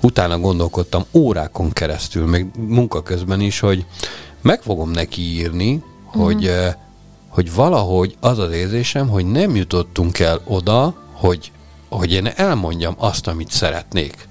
[0.00, 3.84] utána gondolkodtam órákon keresztül, még munka közben is, hogy
[4.42, 6.24] meg fogom neki írni, uh-huh.
[6.24, 6.78] hogy, e,
[7.28, 11.52] hogy valahogy az az érzésem, hogy nem jutottunk el oda, hogy,
[11.88, 14.30] hogy én elmondjam azt, amit szeretnék.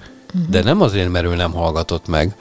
[0.49, 2.35] De nem azért, mert ő nem hallgatott meg,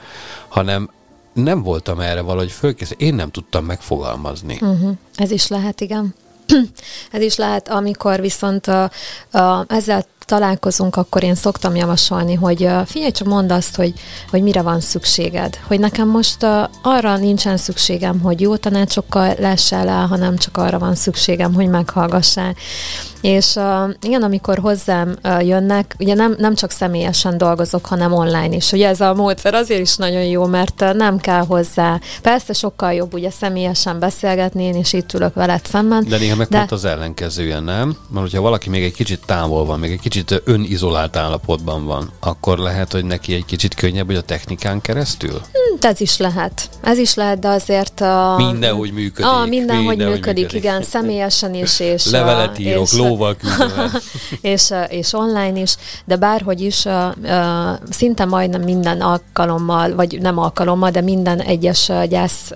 [0.47, 0.89] hanem
[1.33, 2.93] nem voltam erre valahogy fölkész.
[2.97, 4.57] Én nem tudtam megfogalmazni.
[4.61, 4.97] Uh-huh.
[5.15, 6.13] Ez is lehet, igen.
[7.11, 8.91] Ez is lehet, amikor viszont a,
[9.31, 13.93] a, ezzel találkozunk, akkor én szoktam javasolni, hogy figyelj, csak mondd azt, hogy,
[14.29, 15.57] hogy mire van szükséged.
[15.67, 16.45] Hogy nekem most
[16.81, 22.55] arra nincsen szükségem, hogy jó tanácsokkal lessel el, hanem csak arra van szükségem, hogy meghallgassál.
[23.21, 23.59] És
[24.01, 28.71] igen, amikor hozzám jönnek, ugye nem, nem csak személyesen dolgozok, hanem online is.
[28.71, 31.99] Ugye ez a módszer azért is nagyon jó, mert nem kell hozzá.
[32.21, 36.05] Persze sokkal jobb ugye személyesen beszélgetni, én is itt ülök veled szemben.
[36.07, 36.57] De néha meg de...
[36.57, 37.97] pont az ellenkezője, nem?
[38.09, 42.57] Mert hogyha valaki még egy kicsit távol van, még egy kicsit önizolált állapotban van, akkor
[42.57, 45.31] lehet, hogy neki egy kicsit könnyebb, hogy a technikán keresztül?
[45.31, 46.69] Hmm, ez is lehet.
[46.81, 48.01] Ez is lehet, de azért...
[48.01, 48.35] A...
[48.37, 49.25] Mindenhogy működik.
[49.25, 51.79] Ah, mindenhogy mindenhogy működik, működik, igen, személyesen is.
[51.79, 53.91] És, Levelet írok, és, lóval küldöm
[54.53, 55.75] és, és online is,
[56.05, 56.85] de bárhogy is,
[57.89, 62.51] szinte majdnem minden alkalommal, vagy nem alkalommal, de minden egyes gyász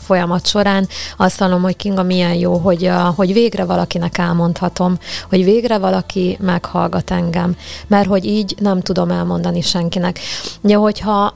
[0.00, 4.98] folyamat során azt hallom, hogy Kinga milyen jó, hogy, hogy végre valakinek elmondhatom,
[5.28, 7.56] hogy végre valaki meghallgat engem,
[7.86, 10.18] mert hogy így nem tudom elmondani senkinek.
[10.60, 11.34] Ugye, hogyha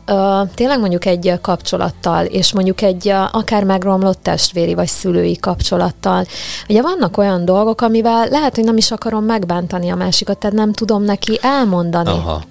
[0.55, 6.27] tényleg mondjuk egy kapcsolattal, és mondjuk egy akár megromlott testvéri vagy szülői kapcsolattal,
[6.69, 10.73] ugye vannak olyan dolgok, amivel lehet, hogy nem is akarom megbántani a másikat, tehát nem
[10.73, 12.11] tudom neki elmondani.
[12.11, 12.43] Aha.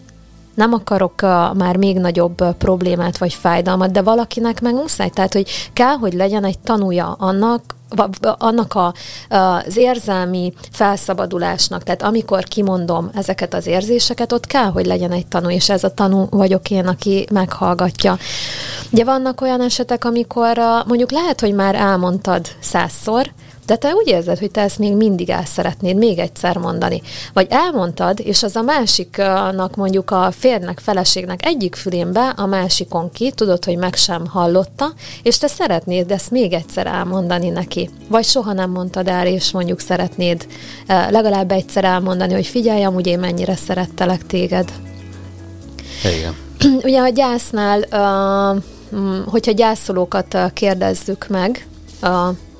[0.62, 1.22] Nem akarok
[1.54, 5.10] már még nagyobb problémát vagy fájdalmat, de valakinek meg muszáj.
[5.10, 7.76] Tehát, hogy kell, hogy legyen egy tanúja annak,
[8.22, 8.94] annak a,
[9.30, 15.50] az érzelmi felszabadulásnak, tehát amikor kimondom ezeket az érzéseket, ott kell, hogy legyen egy tanú,
[15.50, 18.18] és ez a tanú vagyok én, aki meghallgatja.
[18.92, 20.58] Ugye vannak olyan esetek, amikor
[20.88, 23.32] mondjuk lehet, hogy már elmondtad százszor,
[23.72, 27.02] de te úgy érzed, hogy te ezt még mindig el szeretnéd még egyszer mondani.
[27.34, 33.12] Vagy elmondtad, és az a másiknak mondjuk a férnek, feleségnek egyik fülén be, a másikon
[33.12, 34.94] ki, tudod, hogy meg sem hallotta,
[35.24, 37.90] és te szeretnéd ezt még egyszer elmondani neki.
[38.08, 40.48] Vagy soha nem mondtad el, és mondjuk szeretnéd
[40.88, 44.72] eh, legalább egyszer elmondani, hogy figyelj, amúgy én mennyire szerettelek téged.
[46.18, 46.36] Igen.
[46.88, 47.86] Ugye a gyásznál,
[48.96, 51.68] mm, hogyha gyászolókat uh, kérdezzük meg,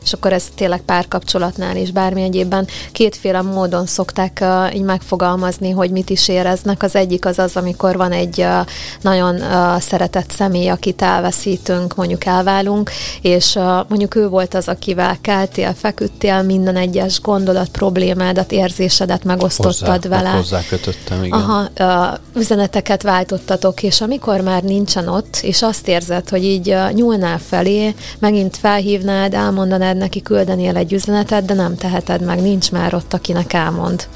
[0.04, 5.92] és akkor ez tényleg párkapcsolatnál is, bármi egyébben kétféle módon szokták uh, így megfogalmazni, hogy
[5.92, 6.84] mit is éreznek.
[6.84, 8.68] Az egyik az az, amikor van egy uh,
[9.02, 12.92] nagyon uh, szeretett személy, akit elveszítünk, mondjuk elválunk,
[13.22, 20.04] és uh, mondjuk ő volt az, akivel keltél, feküdtél, minden egyes gondolat, problémádat, érzésedet megosztottad
[20.04, 20.30] Hozzá, vele.
[20.30, 21.40] hozzá kötöttem, igen.
[21.40, 26.92] Aha, uh, üzeneteket váltottatok, és amikor már nincsen ott, és azt érzed, hogy így uh,
[26.92, 32.94] nyúlnál felé, megint felhívnád, elmondanád neki, küldenél egy üzenetet, de nem teheted meg, nincs már
[32.94, 34.08] ott, akinek elmond.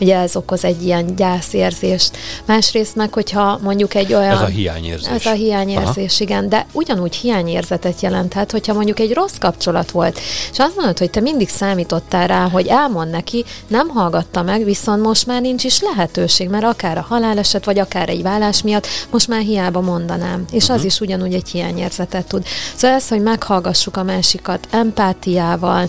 [0.00, 2.16] Ugye ez okoz egy ilyen gyászérzést.
[2.44, 4.30] Másrészt meg, hogyha mondjuk egy olyan...
[4.30, 5.12] Ez a hiányérzés.
[5.12, 10.20] Ez a hiányérzés, igen, de ugyanúgy hiányérzetet jelenthet, hogyha mondjuk egy rossz kapcsolat volt,
[10.52, 15.02] és azt mondod, hogy te mindig számítottál rá, hogy elmond neki, nem hallgatta meg, viszont
[15.02, 19.28] most már nincs is lehetőség, mert akár a haláleset, vagy akár egy vállás miatt most
[19.28, 20.44] már hiába mondanám.
[20.50, 22.46] És az is ugyanúgy egy hiányérzetet tud.
[22.74, 25.88] Szóval ez, hogy meghallgassuk a másikat empátiával,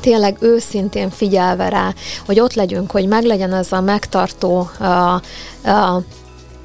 [0.00, 1.94] tényleg őszintén figyelve rá,
[2.26, 4.84] hogy ott legyünk, hogy meglegyen az a megtartó a,
[5.70, 6.02] a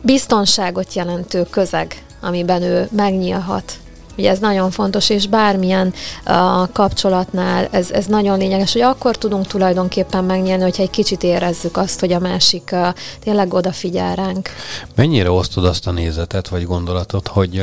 [0.01, 3.73] biztonságot jelentő közeg, amiben ő megnyílhat.
[4.17, 5.93] Ugye ez nagyon fontos, és bármilyen
[6.25, 6.33] uh,
[6.71, 11.99] kapcsolatnál ez, ez nagyon lényeges, hogy akkor tudunk tulajdonképpen megnyílni, hogyha egy kicsit érezzük azt,
[11.99, 12.87] hogy a másik uh,
[13.19, 14.49] tényleg odafigyel ránk.
[14.95, 17.55] Mennyire osztod azt a nézetet vagy gondolatot, hogy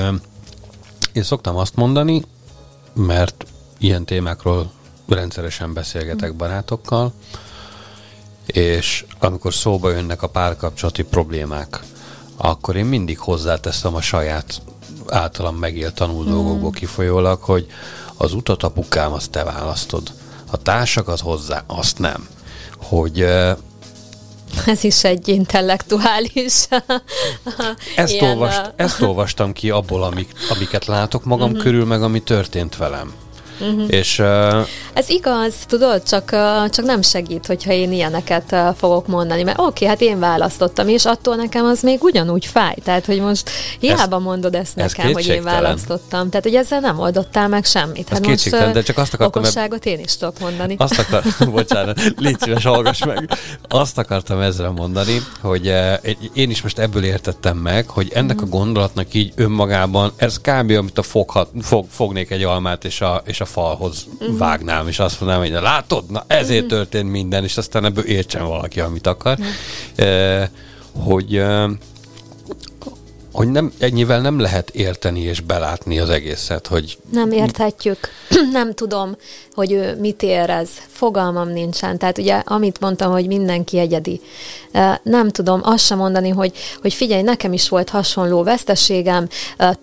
[1.12, 2.22] én szoktam azt mondani,
[2.94, 3.44] mert
[3.78, 4.70] ilyen témákról
[5.08, 7.12] rendszeresen beszélgetek barátokkal,
[8.46, 11.80] és amikor szóba jönnek a párkapcsolati problémák,
[12.36, 14.62] akkor én mindig hozzáteszem a saját
[15.06, 17.66] általam megélt tanul dolgokból kifolyólag, hogy
[18.16, 20.12] az utat apukám, azt te választod.
[20.50, 22.28] A társakat hozzá, azt nem.
[22.76, 23.26] Hogy
[24.66, 26.68] Ez is egy intellektuális.
[27.96, 32.76] ezt, ilyen, olvast, ezt olvastam ki abból, amik, amiket látok magam körül, meg ami történt
[32.76, 33.12] velem.
[33.86, 39.06] És uh, Ez igaz, tudod, csak, uh, csak nem segít, hogyha én ilyeneket uh, fogok
[39.06, 42.74] mondani, mert oké, hát én választottam, és attól nekem az még ugyanúgy fáj.
[42.84, 46.28] Tehát, hogy most hiába mondod ezt ez nekem, hogy én választottam.
[46.28, 48.08] Tehát, hogy ezzel nem oldottál meg semmit.
[48.08, 50.74] Hát most de csak azt akartam, okosságot én is tudok mondani.
[50.78, 53.30] Azt akar, bocsánat, légy szíves, hallgass meg.
[53.68, 55.72] Azt akartam ezzel mondani, hogy
[56.32, 60.70] én is most ebből értettem meg, hogy ennek a gondolatnak így önmagában, ez kb.
[60.70, 65.20] amit a foghat, fog, fognék egy almát, és a, és a falhoz vágnám, és azt
[65.20, 69.38] mondanám, hogy látod, na ezért történt minden, és aztán ebből értsen valaki, amit akar.
[69.94, 70.48] Eh,
[70.92, 71.70] hogy eh,
[73.32, 77.98] hogy nem, ennyivel nem lehet érteni és belátni az egészet, hogy Nem érthetjük,
[78.52, 79.16] nem tudom,
[79.58, 81.98] hogy ő mit érez, fogalmam nincsen.
[81.98, 84.20] Tehát ugye, amit mondtam, hogy mindenki egyedi.
[85.02, 89.28] Nem tudom azt sem mondani, hogy, hogy figyelj, nekem is volt hasonló veszteségem,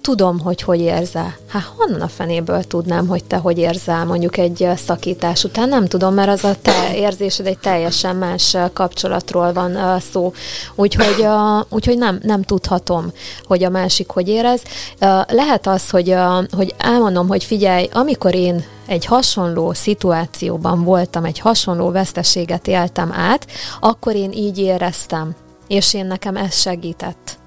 [0.01, 1.35] tudom, hogy hogy érzel.
[1.47, 5.69] Hát honnan a fenéből tudnám, hogy te hogy érzel mondjuk egy szakítás után?
[5.69, 10.33] Nem tudom, mert az a te érzésed egy teljesen más kapcsolatról van szó.
[10.75, 11.27] Úgyhogy,
[11.69, 13.11] úgyhogy nem, nem tudhatom,
[13.43, 14.61] hogy a másik hogy érez.
[14.99, 16.15] Eh, Lehet az, hogy,
[16.51, 23.47] hogy elmondom, hogy figyelj, amikor én egy hasonló szituációban voltam, egy hasonló veszteséget éltem át,
[23.79, 25.35] akkor én így éreztem,
[25.67, 27.37] és én nekem ez segített.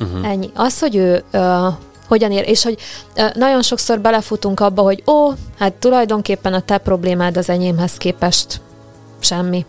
[0.00, 0.28] Uh-huh.
[0.28, 0.50] Ennyi.
[0.54, 1.66] Az, hogy ő uh,
[2.08, 2.78] hogyan ér, és hogy
[3.16, 8.60] uh, nagyon sokszor belefutunk abba, hogy ó, hát tulajdonképpen a te problémád az enyémhez képest
[9.20, 9.66] semmi.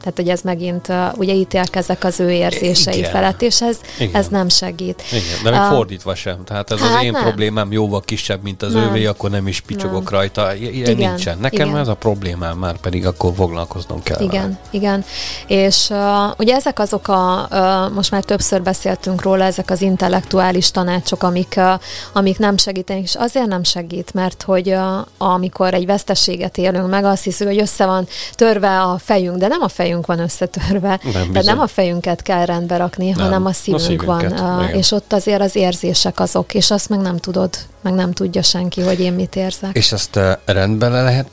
[0.00, 3.10] Tehát, hogy ez megint uh, ugye ítélkezek az ő érzései Igen.
[3.10, 4.14] felett, és ez, Igen.
[4.14, 5.02] ez nem segít.
[5.10, 6.44] Igen, de még Ah, fordítva sem.
[6.44, 7.22] Tehát ez Hát az én nem.
[7.22, 8.82] problémám jóval kisebb, mint az Nem.
[8.88, 10.12] övé, akkor nem is picsogok Nem.
[10.20, 10.54] rajta.
[10.54, 11.38] Ilyen Igen, nincsen.
[11.38, 11.80] Nekem igen.
[11.80, 14.20] ez a problémám már pedig akkor foglalkoznom kell.
[14.20, 14.58] Igen, vele.
[14.70, 15.04] igen.
[15.46, 15.98] És uh,
[16.38, 21.54] ugye ezek azok a, uh, most már többször beszéltünk róla, ezek az intellektuális tanácsok, amik,
[21.56, 21.80] uh,
[22.12, 24.82] amik nem segítenek, és azért nem segít, mert hogy uh,
[25.18, 29.62] amikor egy veszteséget élünk meg, azt hiszük, hogy össze van törve a fejünk, de nem
[29.62, 33.48] a fejünk van összetörve, Nem de nem a fejünket kell rendbe rakni, Nem, hanem a
[33.48, 34.74] a szívünk van, szívünket, uh, igen.
[34.74, 38.80] és ott azért az érzések azok, és azt meg nem tudod, meg nem tudja senki,
[38.80, 39.76] hogy én mit érzek.
[39.76, 41.28] És azt uh, rendben le lehet,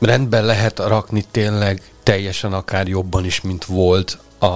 [0.00, 4.46] rendben lehet rakni tényleg teljesen akár jobban is, mint volt a,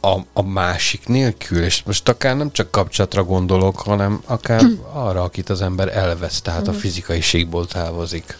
[0.00, 5.50] a, a másik nélkül, és most akár nem csak kapcsolatra gondolok, hanem akár arra, akit
[5.50, 6.70] az ember elvesz, tehát Mhm.
[6.70, 8.36] a fizikai síkból távozik.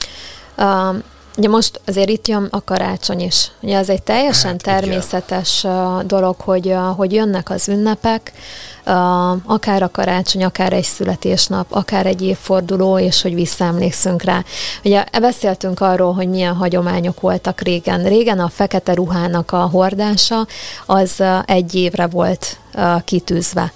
[0.57, 0.97] Uh,
[1.41, 3.51] Ugye most azért itt jön a karácsony is.
[3.61, 6.07] Ugye az egy teljesen Hát, természetes igen.
[6.07, 8.33] dolog, hogy, hogy jönnek az ünnepek,
[9.45, 14.45] akár a karácsony, akár egy születésnap, akár egy évforduló, és hogy visszaemlékszünk rá.
[14.85, 18.05] Ugye beszéltünk arról, hogy milyen hagyományok voltak régen.
[18.05, 20.47] Régen a fekete ruhának a hordása
[20.87, 22.59] az egy évre volt
[23.05, 23.73] kitűzve.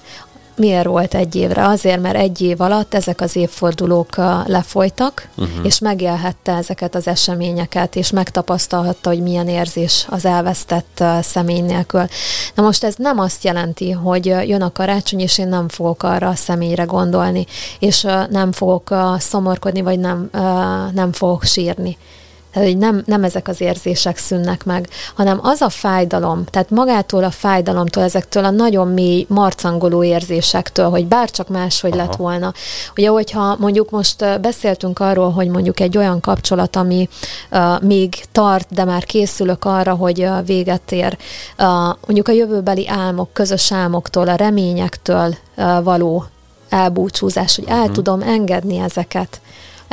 [0.56, 1.66] Miért volt egy évre?
[1.66, 5.64] Azért, mert egy év alatt ezek az évfordulók lefolytak, uh-huh.
[5.66, 12.06] és megélhette ezeket az eseményeket, és megtapasztalhatta, hogy milyen érzés az elvesztett személy nélkül.
[12.54, 16.28] Na most ez nem azt jelenti, hogy jön a karácsony, és én nem fogok arra
[16.28, 17.46] a személyre gondolni,
[17.78, 20.28] és nem fogok szomorkodni, vagy nem,
[20.94, 21.96] nem fogok sírni.
[22.54, 27.24] Tehát, hogy nem, nem ezek az érzések szűnnek meg, hanem az a fájdalom, tehát magától
[27.24, 32.02] a fájdalomtól, ezektől a nagyon mély, marcangoló érzésektől, hogy bárcsak máshogy Aha.
[32.02, 32.52] lett volna.
[32.96, 37.08] Ugye, hogyha mondjuk most beszéltünk arról, hogy mondjuk egy olyan kapcsolat, ami
[37.50, 41.16] uh, még tart, de már készülök arra, hogy uh, véget ér,
[41.58, 41.66] uh,
[42.06, 46.24] mondjuk a jövőbeli álmok, közös álmoktól, a reményektől uh, való
[46.68, 47.94] elbúcsúzás, hogy el uh-huh.
[47.94, 49.40] tudom engedni ezeket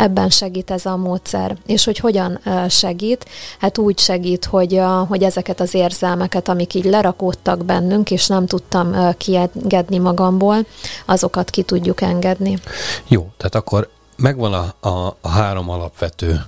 [0.02, 1.58] ebben segít ez a módszer.
[1.66, 2.40] És hogy hogyan
[2.70, 3.26] segít?
[3.60, 9.16] Hát úgy segít, hogy, hogy ezeket az érzelmeket, amik így lerakódtak bennünk, és nem tudtam
[9.18, 10.66] kiengedni magamból,
[11.06, 12.60] azokat ki tudjuk engedni.
[13.08, 16.46] Jó, tehát akkor megvan a, a, a három alapvető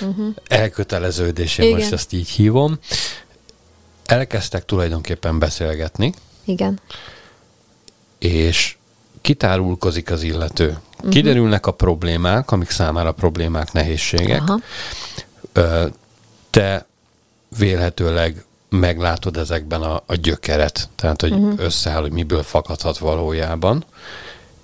[0.00, 0.34] uh-huh.
[0.46, 2.78] elköteleződés, én most ezt így hívom.
[4.06, 6.14] Elkezdtek tulajdonképpen beszélgetni.
[6.44, 6.80] Igen.
[8.18, 8.76] És
[9.20, 10.78] kitárulkozik az illető.
[11.00, 11.12] Uh-huh.
[11.12, 14.42] Kiderülnek a problémák, amik számára problémák, nehézségek.
[14.48, 14.60] Aha.
[16.50, 16.86] Te
[17.58, 21.54] vélhetőleg meglátod ezekben a, a gyökeret, tehát hogy uh-huh.
[21.58, 23.84] összeáll, hogy miből fakadhat valójában,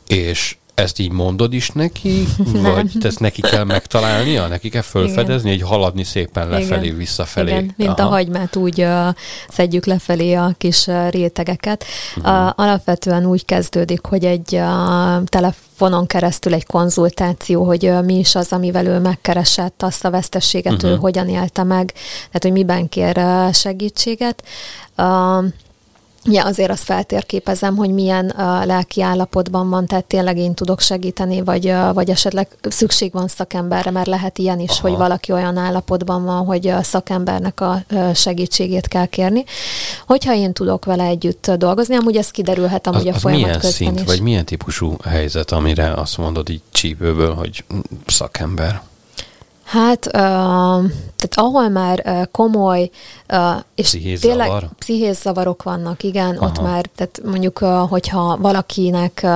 [0.06, 2.26] és ezt így mondod is neki,
[2.62, 6.96] vagy ezt neki kell megtalálnia, neki kell fölfedezni, hogy haladni szépen lefelé, Igen.
[6.96, 7.50] visszafelé.
[7.50, 8.08] Igen, mint Aha.
[8.08, 9.08] a hagymát úgy uh,
[9.48, 11.84] szedjük lefelé a kis uh, rétegeket.
[12.16, 12.32] Uh-huh.
[12.32, 18.34] Uh, alapvetően úgy kezdődik, hogy egy uh, telefonon keresztül egy konzultáció, hogy uh, mi is
[18.34, 20.90] az, amivel ő megkeresett azt a vesztességet, uh-huh.
[20.90, 24.42] ő hogyan élte meg, tehát hogy miben kér uh, segítséget.
[24.96, 25.44] Uh,
[26.30, 31.42] Ja, azért azt feltérképezem, hogy milyen uh, lelki állapotban van, tehát tényleg én tudok segíteni,
[31.42, 34.88] vagy, uh, vagy esetleg szükség van szakemberre, mert lehet ilyen is, Aha.
[34.88, 39.44] hogy valaki olyan állapotban van, hogy a szakembernek a uh, segítségét kell kérni.
[40.06, 43.88] Hogyha én tudok vele együtt dolgozni, amúgy ez kiderülhet amúgy az, a folyamat milyen közben
[43.88, 44.06] szint, is.
[44.06, 47.64] vagy milyen típusú helyzet, amire azt mondod így csípőből, hogy
[48.06, 48.82] szakember?
[49.64, 50.16] Hát,
[51.16, 52.90] tehát ahol már komoly
[53.74, 54.68] és Pszichés tényleg zavar?
[54.78, 56.46] pszichés zavarok vannak, igen, Aha.
[56.46, 57.58] ott már, tehát mondjuk,
[57.88, 59.26] hogyha valakinek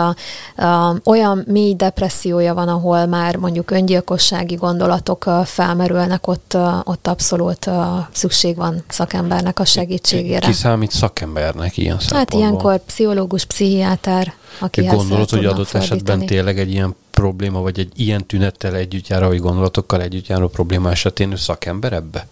[1.05, 7.71] olyan mély depressziója van, ahol már mondjuk öngyilkossági gondolatok felmerülnek, ott, ott abszolút
[8.13, 10.47] szükség van szakembernek a segítségére.
[10.47, 12.39] Ki számít szakembernek ilyen Hát szempontból?
[12.41, 18.27] ilyenkor pszichológus, pszichiáter, aki gondolod, hogy adott esetben tényleg egy ilyen probléma, vagy egy ilyen
[18.27, 22.29] tünettel együtt járó, vagy gondolatokkal együtt járó probléma esetén ő szakember ebbe?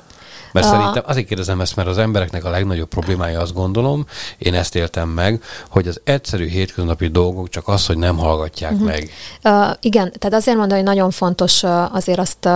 [0.60, 0.76] Mert a...
[0.76, 4.06] szerintem azért kérdezem ezt, mert az embereknek a legnagyobb problémája azt gondolom,
[4.38, 8.86] én ezt éltem meg, hogy az egyszerű hétköznapi dolgok csak az, hogy nem hallgatják uh-huh.
[8.86, 9.10] meg.
[9.44, 12.50] Uh, igen, tehát azért mondom, hogy nagyon fontos uh, azért azt uh,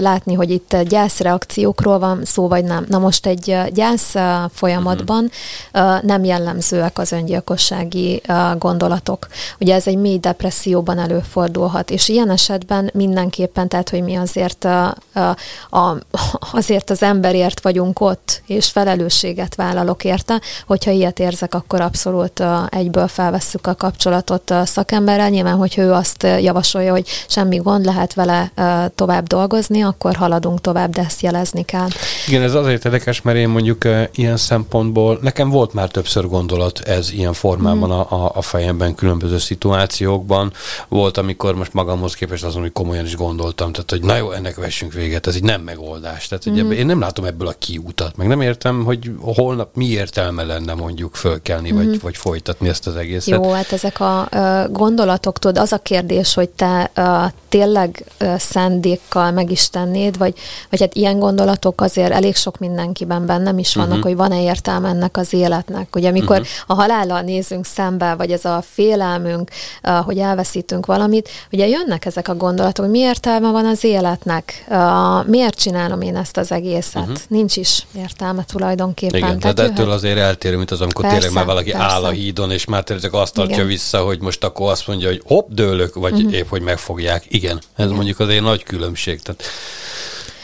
[0.00, 2.84] látni, hogy itt gyászreakciókról van szó, vagy nem.
[2.88, 4.22] Na most egy gyász uh,
[4.52, 5.30] folyamatban
[5.74, 9.26] uh, nem jellemzőek az öngyilkossági uh, gondolatok.
[9.60, 14.88] Ugye ez egy mély depresszióban előfordulhat, és ilyen esetben mindenképpen, tehát hogy mi azért, uh,
[15.14, 15.96] uh, a,
[16.58, 20.40] azért az ember emberért vagyunk ott, és felelősséget vállalok érte.
[20.66, 25.28] Hogyha ilyet érzek, akkor abszolút egyből felvesszük a kapcsolatot a szakemberrel.
[25.28, 28.52] Nyilván, hogyha ő azt javasolja, hogy semmi gond, lehet vele
[28.94, 31.88] tovább dolgozni, akkor haladunk tovább, de ezt jelezni kell.
[32.26, 33.84] Igen, ez azért érdekes, mert én mondjuk
[34.14, 37.92] ilyen szempontból, nekem volt már többször gondolat ez ilyen formában mm.
[37.92, 40.52] a, a fejemben, különböző szituációkban.
[40.88, 44.56] Volt, amikor most magamhoz képest azon, hogy komolyan is gondoltam, tehát hogy na jó, ennek
[44.56, 46.28] vessünk véget, ez így nem megoldás.
[46.28, 46.70] Tehát, hogy mm.
[46.70, 51.14] én nem látom ebből a kiútat, meg nem értem, hogy holnap mi értelme lenne mondjuk
[51.14, 51.88] fölkelni, mm-hmm.
[51.88, 53.34] vagy, vagy folytatni ezt az egészet.
[53.34, 57.04] Jó, hát ezek a uh, gondolatok, tudod, az a kérdés, hogy te uh,
[57.48, 60.34] tényleg uh, szándékkal meg is tennéd, vagy,
[60.70, 64.02] vagy hát ilyen gondolatok azért elég sok mindenkiben bennem is vannak, mm-hmm.
[64.02, 65.96] hogy van-e értelme ennek az életnek.
[65.96, 66.46] Ugye amikor mm-hmm.
[66.66, 69.50] a halállal nézünk szembe, vagy ez a félelmünk,
[69.82, 74.64] uh, hogy elveszítünk valamit, ugye jönnek ezek a gondolatok, hogy mi értelme van az életnek,
[74.68, 77.26] uh, miért csinálom én ezt az egészet, uh-huh.
[77.28, 79.18] nincs is értelme tulajdonképpen.
[79.18, 79.94] Igen, tehát ettől jöhet...
[79.94, 81.86] azért eltérő, mint az, amikor persze, tényleg már valaki persze.
[81.86, 83.66] áll a hídon, és már tényleg azt tartja Igen.
[83.66, 86.32] vissza, hogy most akkor azt mondja, hogy hopp, dőlök, vagy uh-huh.
[86.32, 87.24] épp, hogy megfogják.
[87.28, 89.22] Igen, ez mondjuk azért nagy különbség.
[89.22, 89.42] Tehát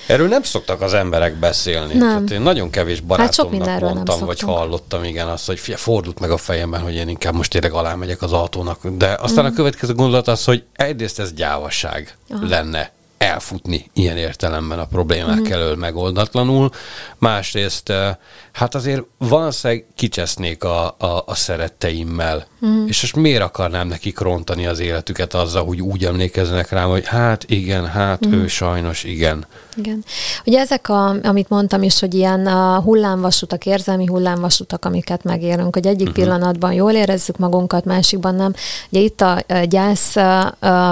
[0.07, 1.95] Erről nem szoktak az emberek beszélni.
[1.95, 2.09] Nem.
[2.09, 6.19] Tehát én nagyon kevés barátomnak mindenről nem mondtam, vagy hallottam, igen, azt, hogy fia, fordult
[6.19, 8.87] meg a fejemben, hogy én inkább most tényleg alá megyek az autónak.
[8.89, 12.47] De aztán a következő gondolat az, hogy egyrészt ez gyávasság Aha.
[12.49, 16.71] lenne elfutni ilyen értelemben a problémák elől megoldatlanul.
[17.19, 18.17] Másrészt, eh,
[18.53, 22.47] hát azért valószínűleg kicsesznék a, a, a szeretteimmel.
[22.87, 27.45] És most miért akarnám nekik rontani az életüket azzal, hogy úgy emlékeznek rám, hogy hát
[27.51, 29.47] igen, hát ő sajnos igen.
[29.77, 30.05] Igen.
[30.45, 35.87] Ugye ezek, a, amit mondtam is, hogy ilyen a hullámvasutak, érzelmi hullámvasutak, amiket megélünk, hogy
[35.87, 36.25] egyik uh-huh.
[36.25, 38.55] pillanatban jól érezzük magunkat, másikban nem.
[38.91, 40.15] Ugye itt a, a gyász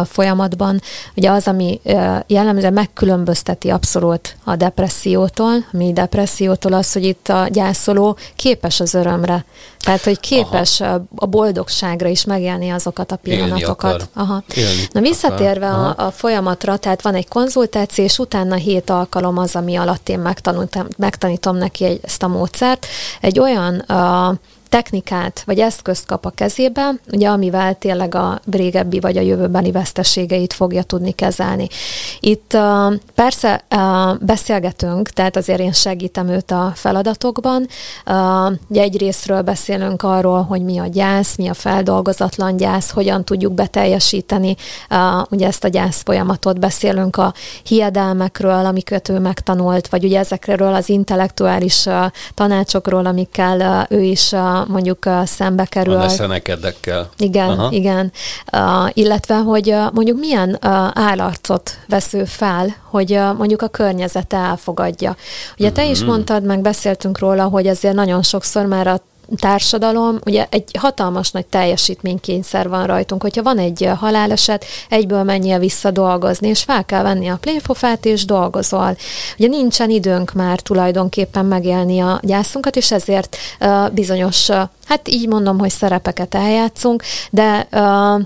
[0.04, 0.80] folyamatban,
[1.14, 1.80] ugye az, ami
[2.26, 8.94] jellemzően megkülönbözteti abszolút a depressziótól, a mi depressziótól az, hogy itt a gyászoló képes az
[8.94, 9.44] örömre.
[9.80, 11.02] Tehát, hogy képes Aha.
[11.16, 14.08] a boldogságra is megélni azokat a pillanatokat.
[14.14, 14.42] Aha.
[14.54, 15.80] Élni Na visszatérve akar.
[15.80, 16.02] Aha.
[16.02, 20.28] a, a folyamatra, tehát van egy konzultáció, és utána hét alkalom az, ami alatt én
[20.96, 22.86] megtanítom neki egy, ezt a módszert.
[23.20, 24.36] Egy olyan uh,
[24.72, 30.52] technikát vagy eszközt kap a kezébe, ugye amivel tényleg a régebbi vagy a jövőbeni veszteségeit
[30.52, 31.68] fogja tudni kezelni.
[32.20, 37.66] Itt uh, persze uh, beszélgetünk, tehát azért én segítem őt a feladatokban.
[38.06, 43.24] Uh, ugye egy részről beszélünk arról, hogy mi a gyász, mi a feldolgozatlan gyász, hogyan
[43.24, 44.56] tudjuk beteljesíteni
[45.30, 46.60] ugye ezt a gyász folyamatot.
[46.60, 51.88] Beszélünk a hiedelmekről, amiket ő megtanult, vagy ugye ezekről az intellektuális
[52.34, 55.94] tanácsokról, amikkel ő is uh, mondjuk szembe kerül.
[55.94, 57.08] A neszenekedekkel.
[57.18, 57.68] Igen, Aha.
[57.70, 58.12] Igen.
[58.52, 60.58] Uh, illetve, hogy uh, mondjuk milyen uh,
[60.94, 65.16] állarcot vesz ő fel, hogy uh, mondjuk a környezete elfogadja.
[65.58, 65.90] Ugye te Mhm.
[65.90, 69.00] is mondtad, meg beszéltünk róla, hogy azért nagyon sokszor már a
[69.37, 75.91] társadalom, ugye egy hatalmas nagy teljesítménykényszer van rajtunk, hogyha van egy haláleset, egyből menjél vissza
[75.91, 78.97] dolgozni, és fel kell venni a pléfofát, és dolgozol.
[79.39, 84.57] Ugye nincsen időnk már tulajdonképpen megélni a gyászunkat, és ezért uh, bizonyos, uh,
[84.87, 88.22] hát így mondom, hogy szerepeket eljátszunk, de uh,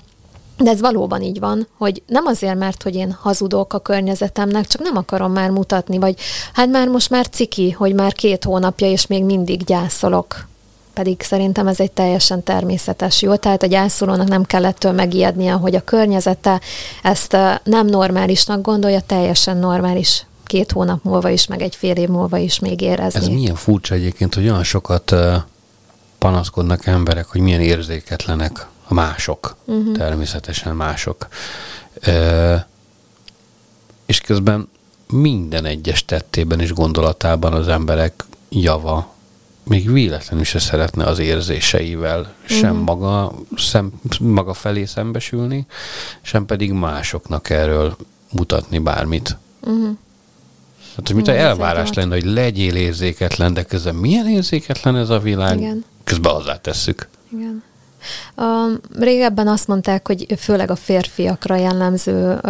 [0.59, 4.83] de ez valóban így van, hogy nem azért, mert hogy én hazudok a környezetemnek, csak
[4.83, 6.15] nem akarom már mutatni, vagy
[6.53, 10.47] hát már most már ciki, hogy már két hónapja, és még mindig gyászolok.
[10.97, 13.35] Pedig szerintem ez egy teljesen természetes jó.
[13.35, 16.61] Tehát a gyászolónak nem kell ettől megijednie, hogy a környezete
[17.03, 22.37] ezt nem normálisnak gondolja, teljesen normális két hónap múlva is, meg egy fél év múlva
[22.37, 23.21] is még érezni.
[23.21, 25.15] Ez milyen furcsa egyébként, hogy olyan sokat
[26.19, 29.57] panaszkodnak emberek, hogy milyen érzéketlenek a mások.
[29.65, 29.97] Uh-huh.
[29.97, 31.29] Természetesen mások.
[32.07, 32.61] Uh,
[34.07, 34.69] és közben
[35.11, 39.15] minden egyes tettében és gondolatában az emberek java
[39.69, 45.67] még véletlenül se szeretne az érzéseivel sem maga, szem, maga felé szembesülni,
[46.23, 47.97] sem pedig másoknak erről
[48.33, 49.37] mutatni bármit.
[50.97, 55.19] Hát, hogy mint ez elvárás lenne, hogy legyél érzéketlen, de közben milyen érzéketlen ez a
[55.19, 55.59] világ?
[55.59, 55.85] Igen.
[56.05, 57.09] Közben hozzátesszük.
[57.33, 57.63] Igen.
[58.99, 62.41] Régebben azt mondták, hogy főleg a férfiakra jellemző,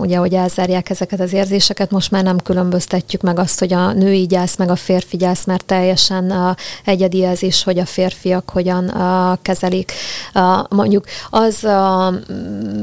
[0.00, 4.26] ugye, hogy elzárják ezeket az érzéseket, most már nem különböztetjük meg azt, hogy a női
[4.26, 8.92] gyász meg a férfi gyász, mert teljesen egyedi ez is, hogy a férfiak hogyan
[9.42, 9.92] kezelik.
[10.68, 11.66] Mondjuk az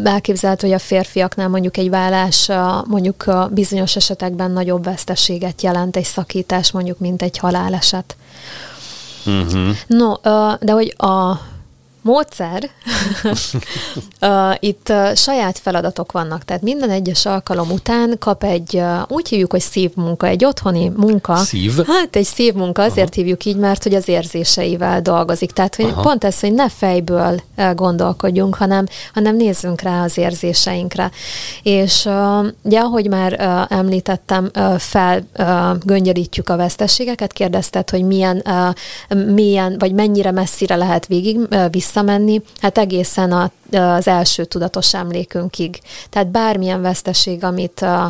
[0.04, 2.50] elképzelhető, hogy a férfiaknál mondjuk egy vállás
[2.88, 8.16] mondjuk bizonyos esetekben nagyobb veszteséget jelent egy szakítás, mondjuk, mint egy haláleset.
[9.26, 9.76] Uh-huh.
[9.88, 10.14] No,
[10.60, 11.40] de hogy a
[12.02, 12.70] módszer,
[14.60, 20.28] itt saját feladatok vannak, tehát minden egyes alkalom után kap egy, úgy hívjuk, hogy szívmunka,
[20.28, 21.36] egy otthoni munka.
[21.36, 21.86] Szív?
[21.86, 23.22] Hát egy szívmunka, azért Aha.
[23.22, 25.52] hívjuk így, mert hogy az érzéseivel dolgozik.
[25.52, 26.02] Tehát, hogy Aha.
[26.02, 27.42] pont ez, hogy ne fejből
[27.76, 31.12] gondolkodjunk, hanem, hanem nézzünk rá az érzéseinkre.
[31.64, 32.10] És
[32.62, 35.24] ugye, ahogy már említettem, fel
[35.86, 38.44] göngyölítjük a veszteségeket, kérdezted, hogy milyen,
[39.34, 45.80] milyen, vagy mennyire messzire lehet végig ö, visszamenni, hát egészen a, az első tudatos emlékünkig.
[46.10, 48.06] Tehát bármilyen veszteség, amit ö,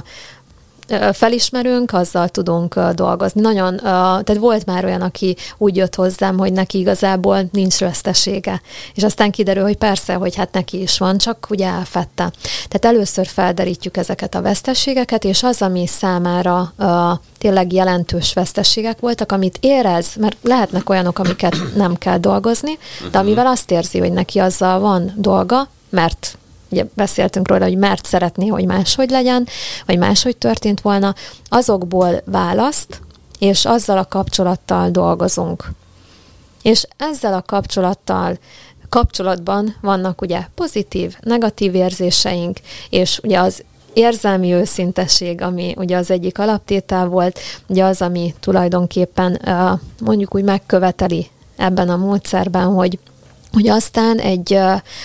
[1.14, 3.42] felismerünk, azzal tudunk dolgozni.
[3.42, 8.62] Nagyon, tehát volt már olyan, aki úgy jött hozzám, hogy neki igazából nincs vesztesége.
[8.94, 12.32] És aztán kiderül, hogy persze, hogy hát neki is van, csak ugye elfette.
[12.68, 16.74] Tehát először felderítjük ezeket a veszteségeket, és az, ami számára
[17.38, 22.78] tényleg jelentős veszteségek voltak, amit érez, mert lehetnek olyanok, amiket nem kell dolgozni,
[23.12, 26.38] de amivel azt érzi, hogy neki azzal van dolga, mert
[26.72, 29.48] ugye beszéltünk róla, hogy mert szeretné, hogy máshogy legyen,
[29.86, 31.16] vagy máshogy történt volna,
[31.50, 33.02] azokból választ,
[33.40, 35.72] és azzal a kapcsolattal dolgozunk.
[36.62, 38.38] És ezzel a kapcsolattal
[38.90, 42.60] kapcsolatban vannak ugye pozitív, negatív érzéseink,
[42.90, 43.64] és ugye az
[43.94, 49.42] érzelmi őszintesség, ami ugye az egyik alaptétel volt, ugye az, ami tulajdonképpen
[50.00, 53.00] mondjuk úgy megköveteli ebben a módszerben, hogy
[53.52, 54.60] hogy aztán egy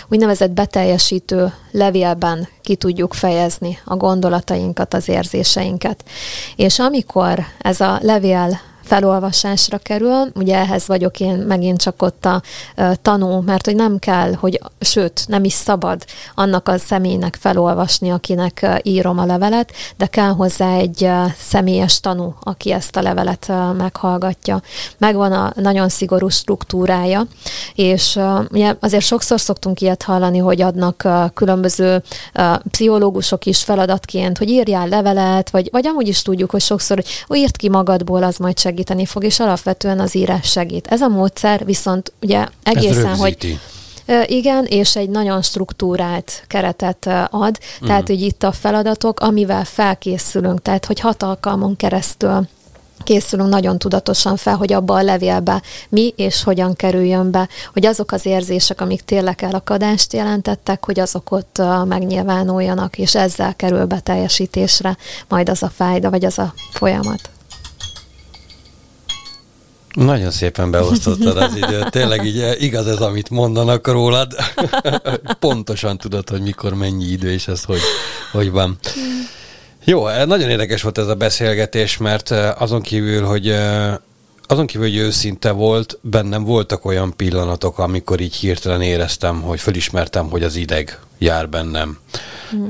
[0.08, 6.04] úgynevezett beteljesítő levélben ki tudjuk fejezni a gondolatainkat, az érzéseinket.
[6.56, 10.30] És amikor ez a levél felolvasásra kerül.
[10.34, 12.42] Ugye ehhez vagyok én megint csak ott a
[13.02, 18.80] tanú, mert hogy nem kell, hogy sőt, nem is szabad annak a személynek felolvasni, akinek
[18.82, 24.62] írom a levelet, de kell hozzá egy személyes tanú, aki ezt a levelet meghallgatja.
[24.98, 27.26] Megvan a nagyon szigorú struktúrája,
[27.74, 28.18] és
[28.50, 32.02] ugye azért sokszor szoktunk ilyet hallani, hogy adnak különböző
[32.70, 37.56] pszichológusok is feladatként, hogy írjál levelet, vagy, vagy amúgy is tudjuk, hogy sokszor, hogy írt
[37.56, 40.86] ki magadból, az majd segíteni fog, és alapvetően az írás segít.
[40.86, 43.58] Ez a módszer viszont ugye egészen, Ez hogy rögzíti.
[44.26, 50.86] Igen, és egy nagyon struktúrált keretet ad, tehát hogy itt a feladatok, amivel felkészülünk, tehát
[50.86, 52.48] hogy hat alkalmon keresztül
[53.04, 58.12] készülünk nagyon tudatosan fel, hogy abba a levélbe mi és hogyan kerüljön be, hogy azok
[58.12, 64.96] az érzések, amik tényleg elakadást jelentettek, hogy azok ott megnyilvánuljanak, és ezzel kerül be teljesítésre
[65.28, 67.30] majd az a fájda, vagy az a folyamat.
[69.96, 71.90] Nagyon szépen beosztottad az időt.
[71.90, 74.34] Tényleg így eh, igaz ez, amit mondanak rólad.
[75.38, 77.80] Pontosan tudod, hogy mikor mennyi idő, és ez hogy,
[78.32, 78.78] hogy van.
[79.84, 83.54] Jó, eh, nagyon érdekes volt ez a beszélgetés, mert eh, azon kívül, hogy
[84.46, 90.30] azon kívül, hogy őszinte volt, bennem voltak olyan pillanatok, amikor így hirtelen éreztem, hogy felismertem,
[90.30, 91.98] hogy az ideg jár bennem.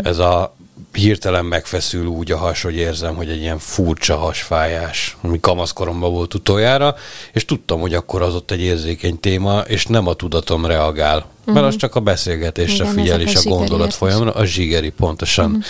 [0.03, 0.57] Ez a
[0.93, 6.35] hirtelen megfeszül úgy a has, hogy érzem, hogy egy ilyen furcsa hasfájás, ami kamaszkoromban volt
[6.35, 6.95] utoljára,
[7.33, 11.27] és tudtam, hogy akkor az ott egy érzékeny téma, és nem a tudatom reagál.
[11.45, 15.62] Mert az csak a beszélgetésre Igen, figyel, és a gondolat folyamra, a zsigeri, pontosan.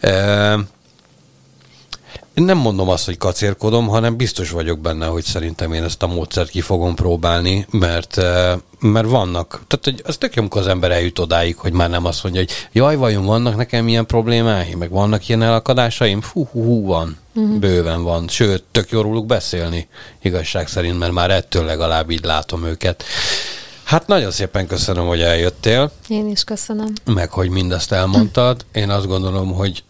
[0.00, 0.58] E,
[2.34, 6.06] én nem mondom azt, hogy kacérkodom, hanem biztos vagyok benne, hogy szerintem én ezt a
[6.06, 10.66] módszert ki fogom próbálni, mert, eh, mert vannak, tehát hogy az tök jó, amikor az
[10.66, 14.78] ember eljut odáig, hogy már nem azt mondja, hogy jaj, vajon vannak nekem ilyen problémáim,
[14.78, 17.58] meg vannak ilyen elakadásaim, fú, hú, hú van, uh-huh.
[17.58, 19.88] bőven van, sőt, tök jó róluk beszélni,
[20.22, 23.04] igazság szerint, mert már ettől legalább így látom őket.
[23.84, 26.92] Hát nagyon szépen köszönöm, hogy eljöttél Én is köszönöm.
[27.04, 28.64] meg hogy mindezt elmondtad.
[28.72, 29.84] Én azt gondolom, hogy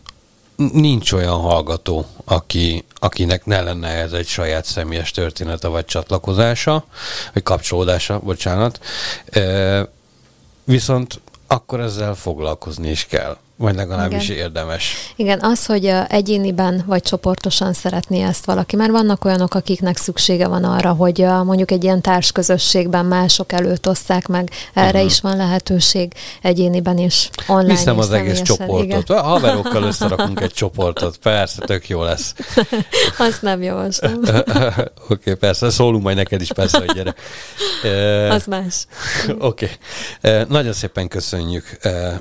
[0.73, 6.85] nincs olyan hallgató, aki, akinek ne lenne ez egy saját személyes története vagy csatlakozása,
[7.33, 8.81] vagy kapcsolódása, bocsánat.
[10.65, 14.43] Viszont akkor ezzel foglalkozni is kell, vagy legalábbis Igen.
[14.43, 15.13] érdemes.
[15.17, 20.65] Igen, az, hogy egyéniben vagy csoportosan szeretné ezt valaki, mert vannak olyanok, akiknek szüksége van
[20.65, 25.05] arra, hogy mondjuk egy ilyen társközösségben mások előtt osszák meg, erre uh-huh.
[25.05, 28.85] is van lehetőség egyéniben is, online Viszem az egész csoportot.
[28.85, 29.19] Igen.
[29.19, 31.17] A haverokkal összerakunk egy csoportot.
[31.17, 32.35] Persze, tök jó lesz.
[33.19, 34.21] Azt nem javaslom.
[34.23, 37.15] Oké, okay, persze, szólunk majd neked is, persze, hogy gyere.
[38.37, 38.87] Az más.
[39.39, 39.71] Oké.
[40.23, 40.45] Okay.
[40.49, 41.79] Nagyon szépen köszönjük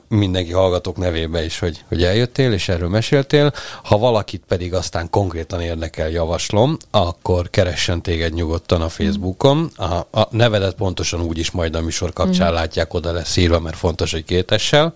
[0.07, 0.97] mindenki hallgatók
[1.32, 3.53] nevébe is, hogy, hogy eljöttél és erről meséltél.
[3.84, 9.71] Ha valakit pedig aztán konkrétan érdekel, javaslom, akkor keressen téged nyugodtan a Facebookon.
[9.75, 13.77] A, a nevedet pontosan úgy is majd a műsor kapcsán látják, oda lesz írva, mert
[13.77, 14.93] fontos, hogy kétessel.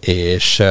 [0.00, 0.62] És,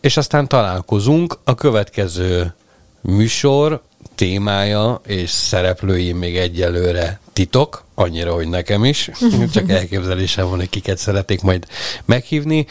[0.00, 1.38] és aztán találkozunk.
[1.44, 2.54] A következő
[3.00, 3.82] műsor
[4.14, 9.10] témája és szereplői még egyelőre titok, annyira, hogy nekem is,
[9.54, 11.66] csak elképzelésem van, hogy kiket szeretnék majd
[12.04, 12.66] meghívni.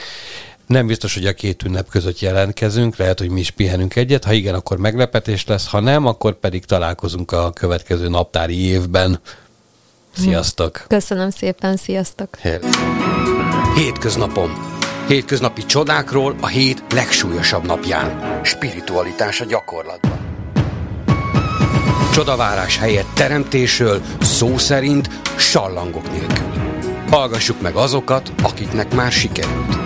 [0.68, 4.34] Nem biztos, hogy a két ünnep között jelentkezünk, lehet, hogy mi is pihenünk egyet, ha
[4.34, 9.20] igen, akkor meglepetés lesz, ha nem, akkor pedig találkozunk a következő naptári évben.
[10.18, 10.86] Sziasztok!
[10.88, 12.38] Köszönöm szépen, sziasztok!
[12.40, 12.68] Hello.
[13.76, 14.74] Hétköznapom.
[15.08, 18.40] Hétköznapi csodákról a hét legsúlyosabb napján.
[18.44, 20.20] Spiritualitás a gyakorlatban.
[22.14, 26.52] Csodavárás helyett teremtésről szó szerint sallangok nélkül.
[27.10, 29.85] Hallgassuk meg azokat, akiknek már sikerült.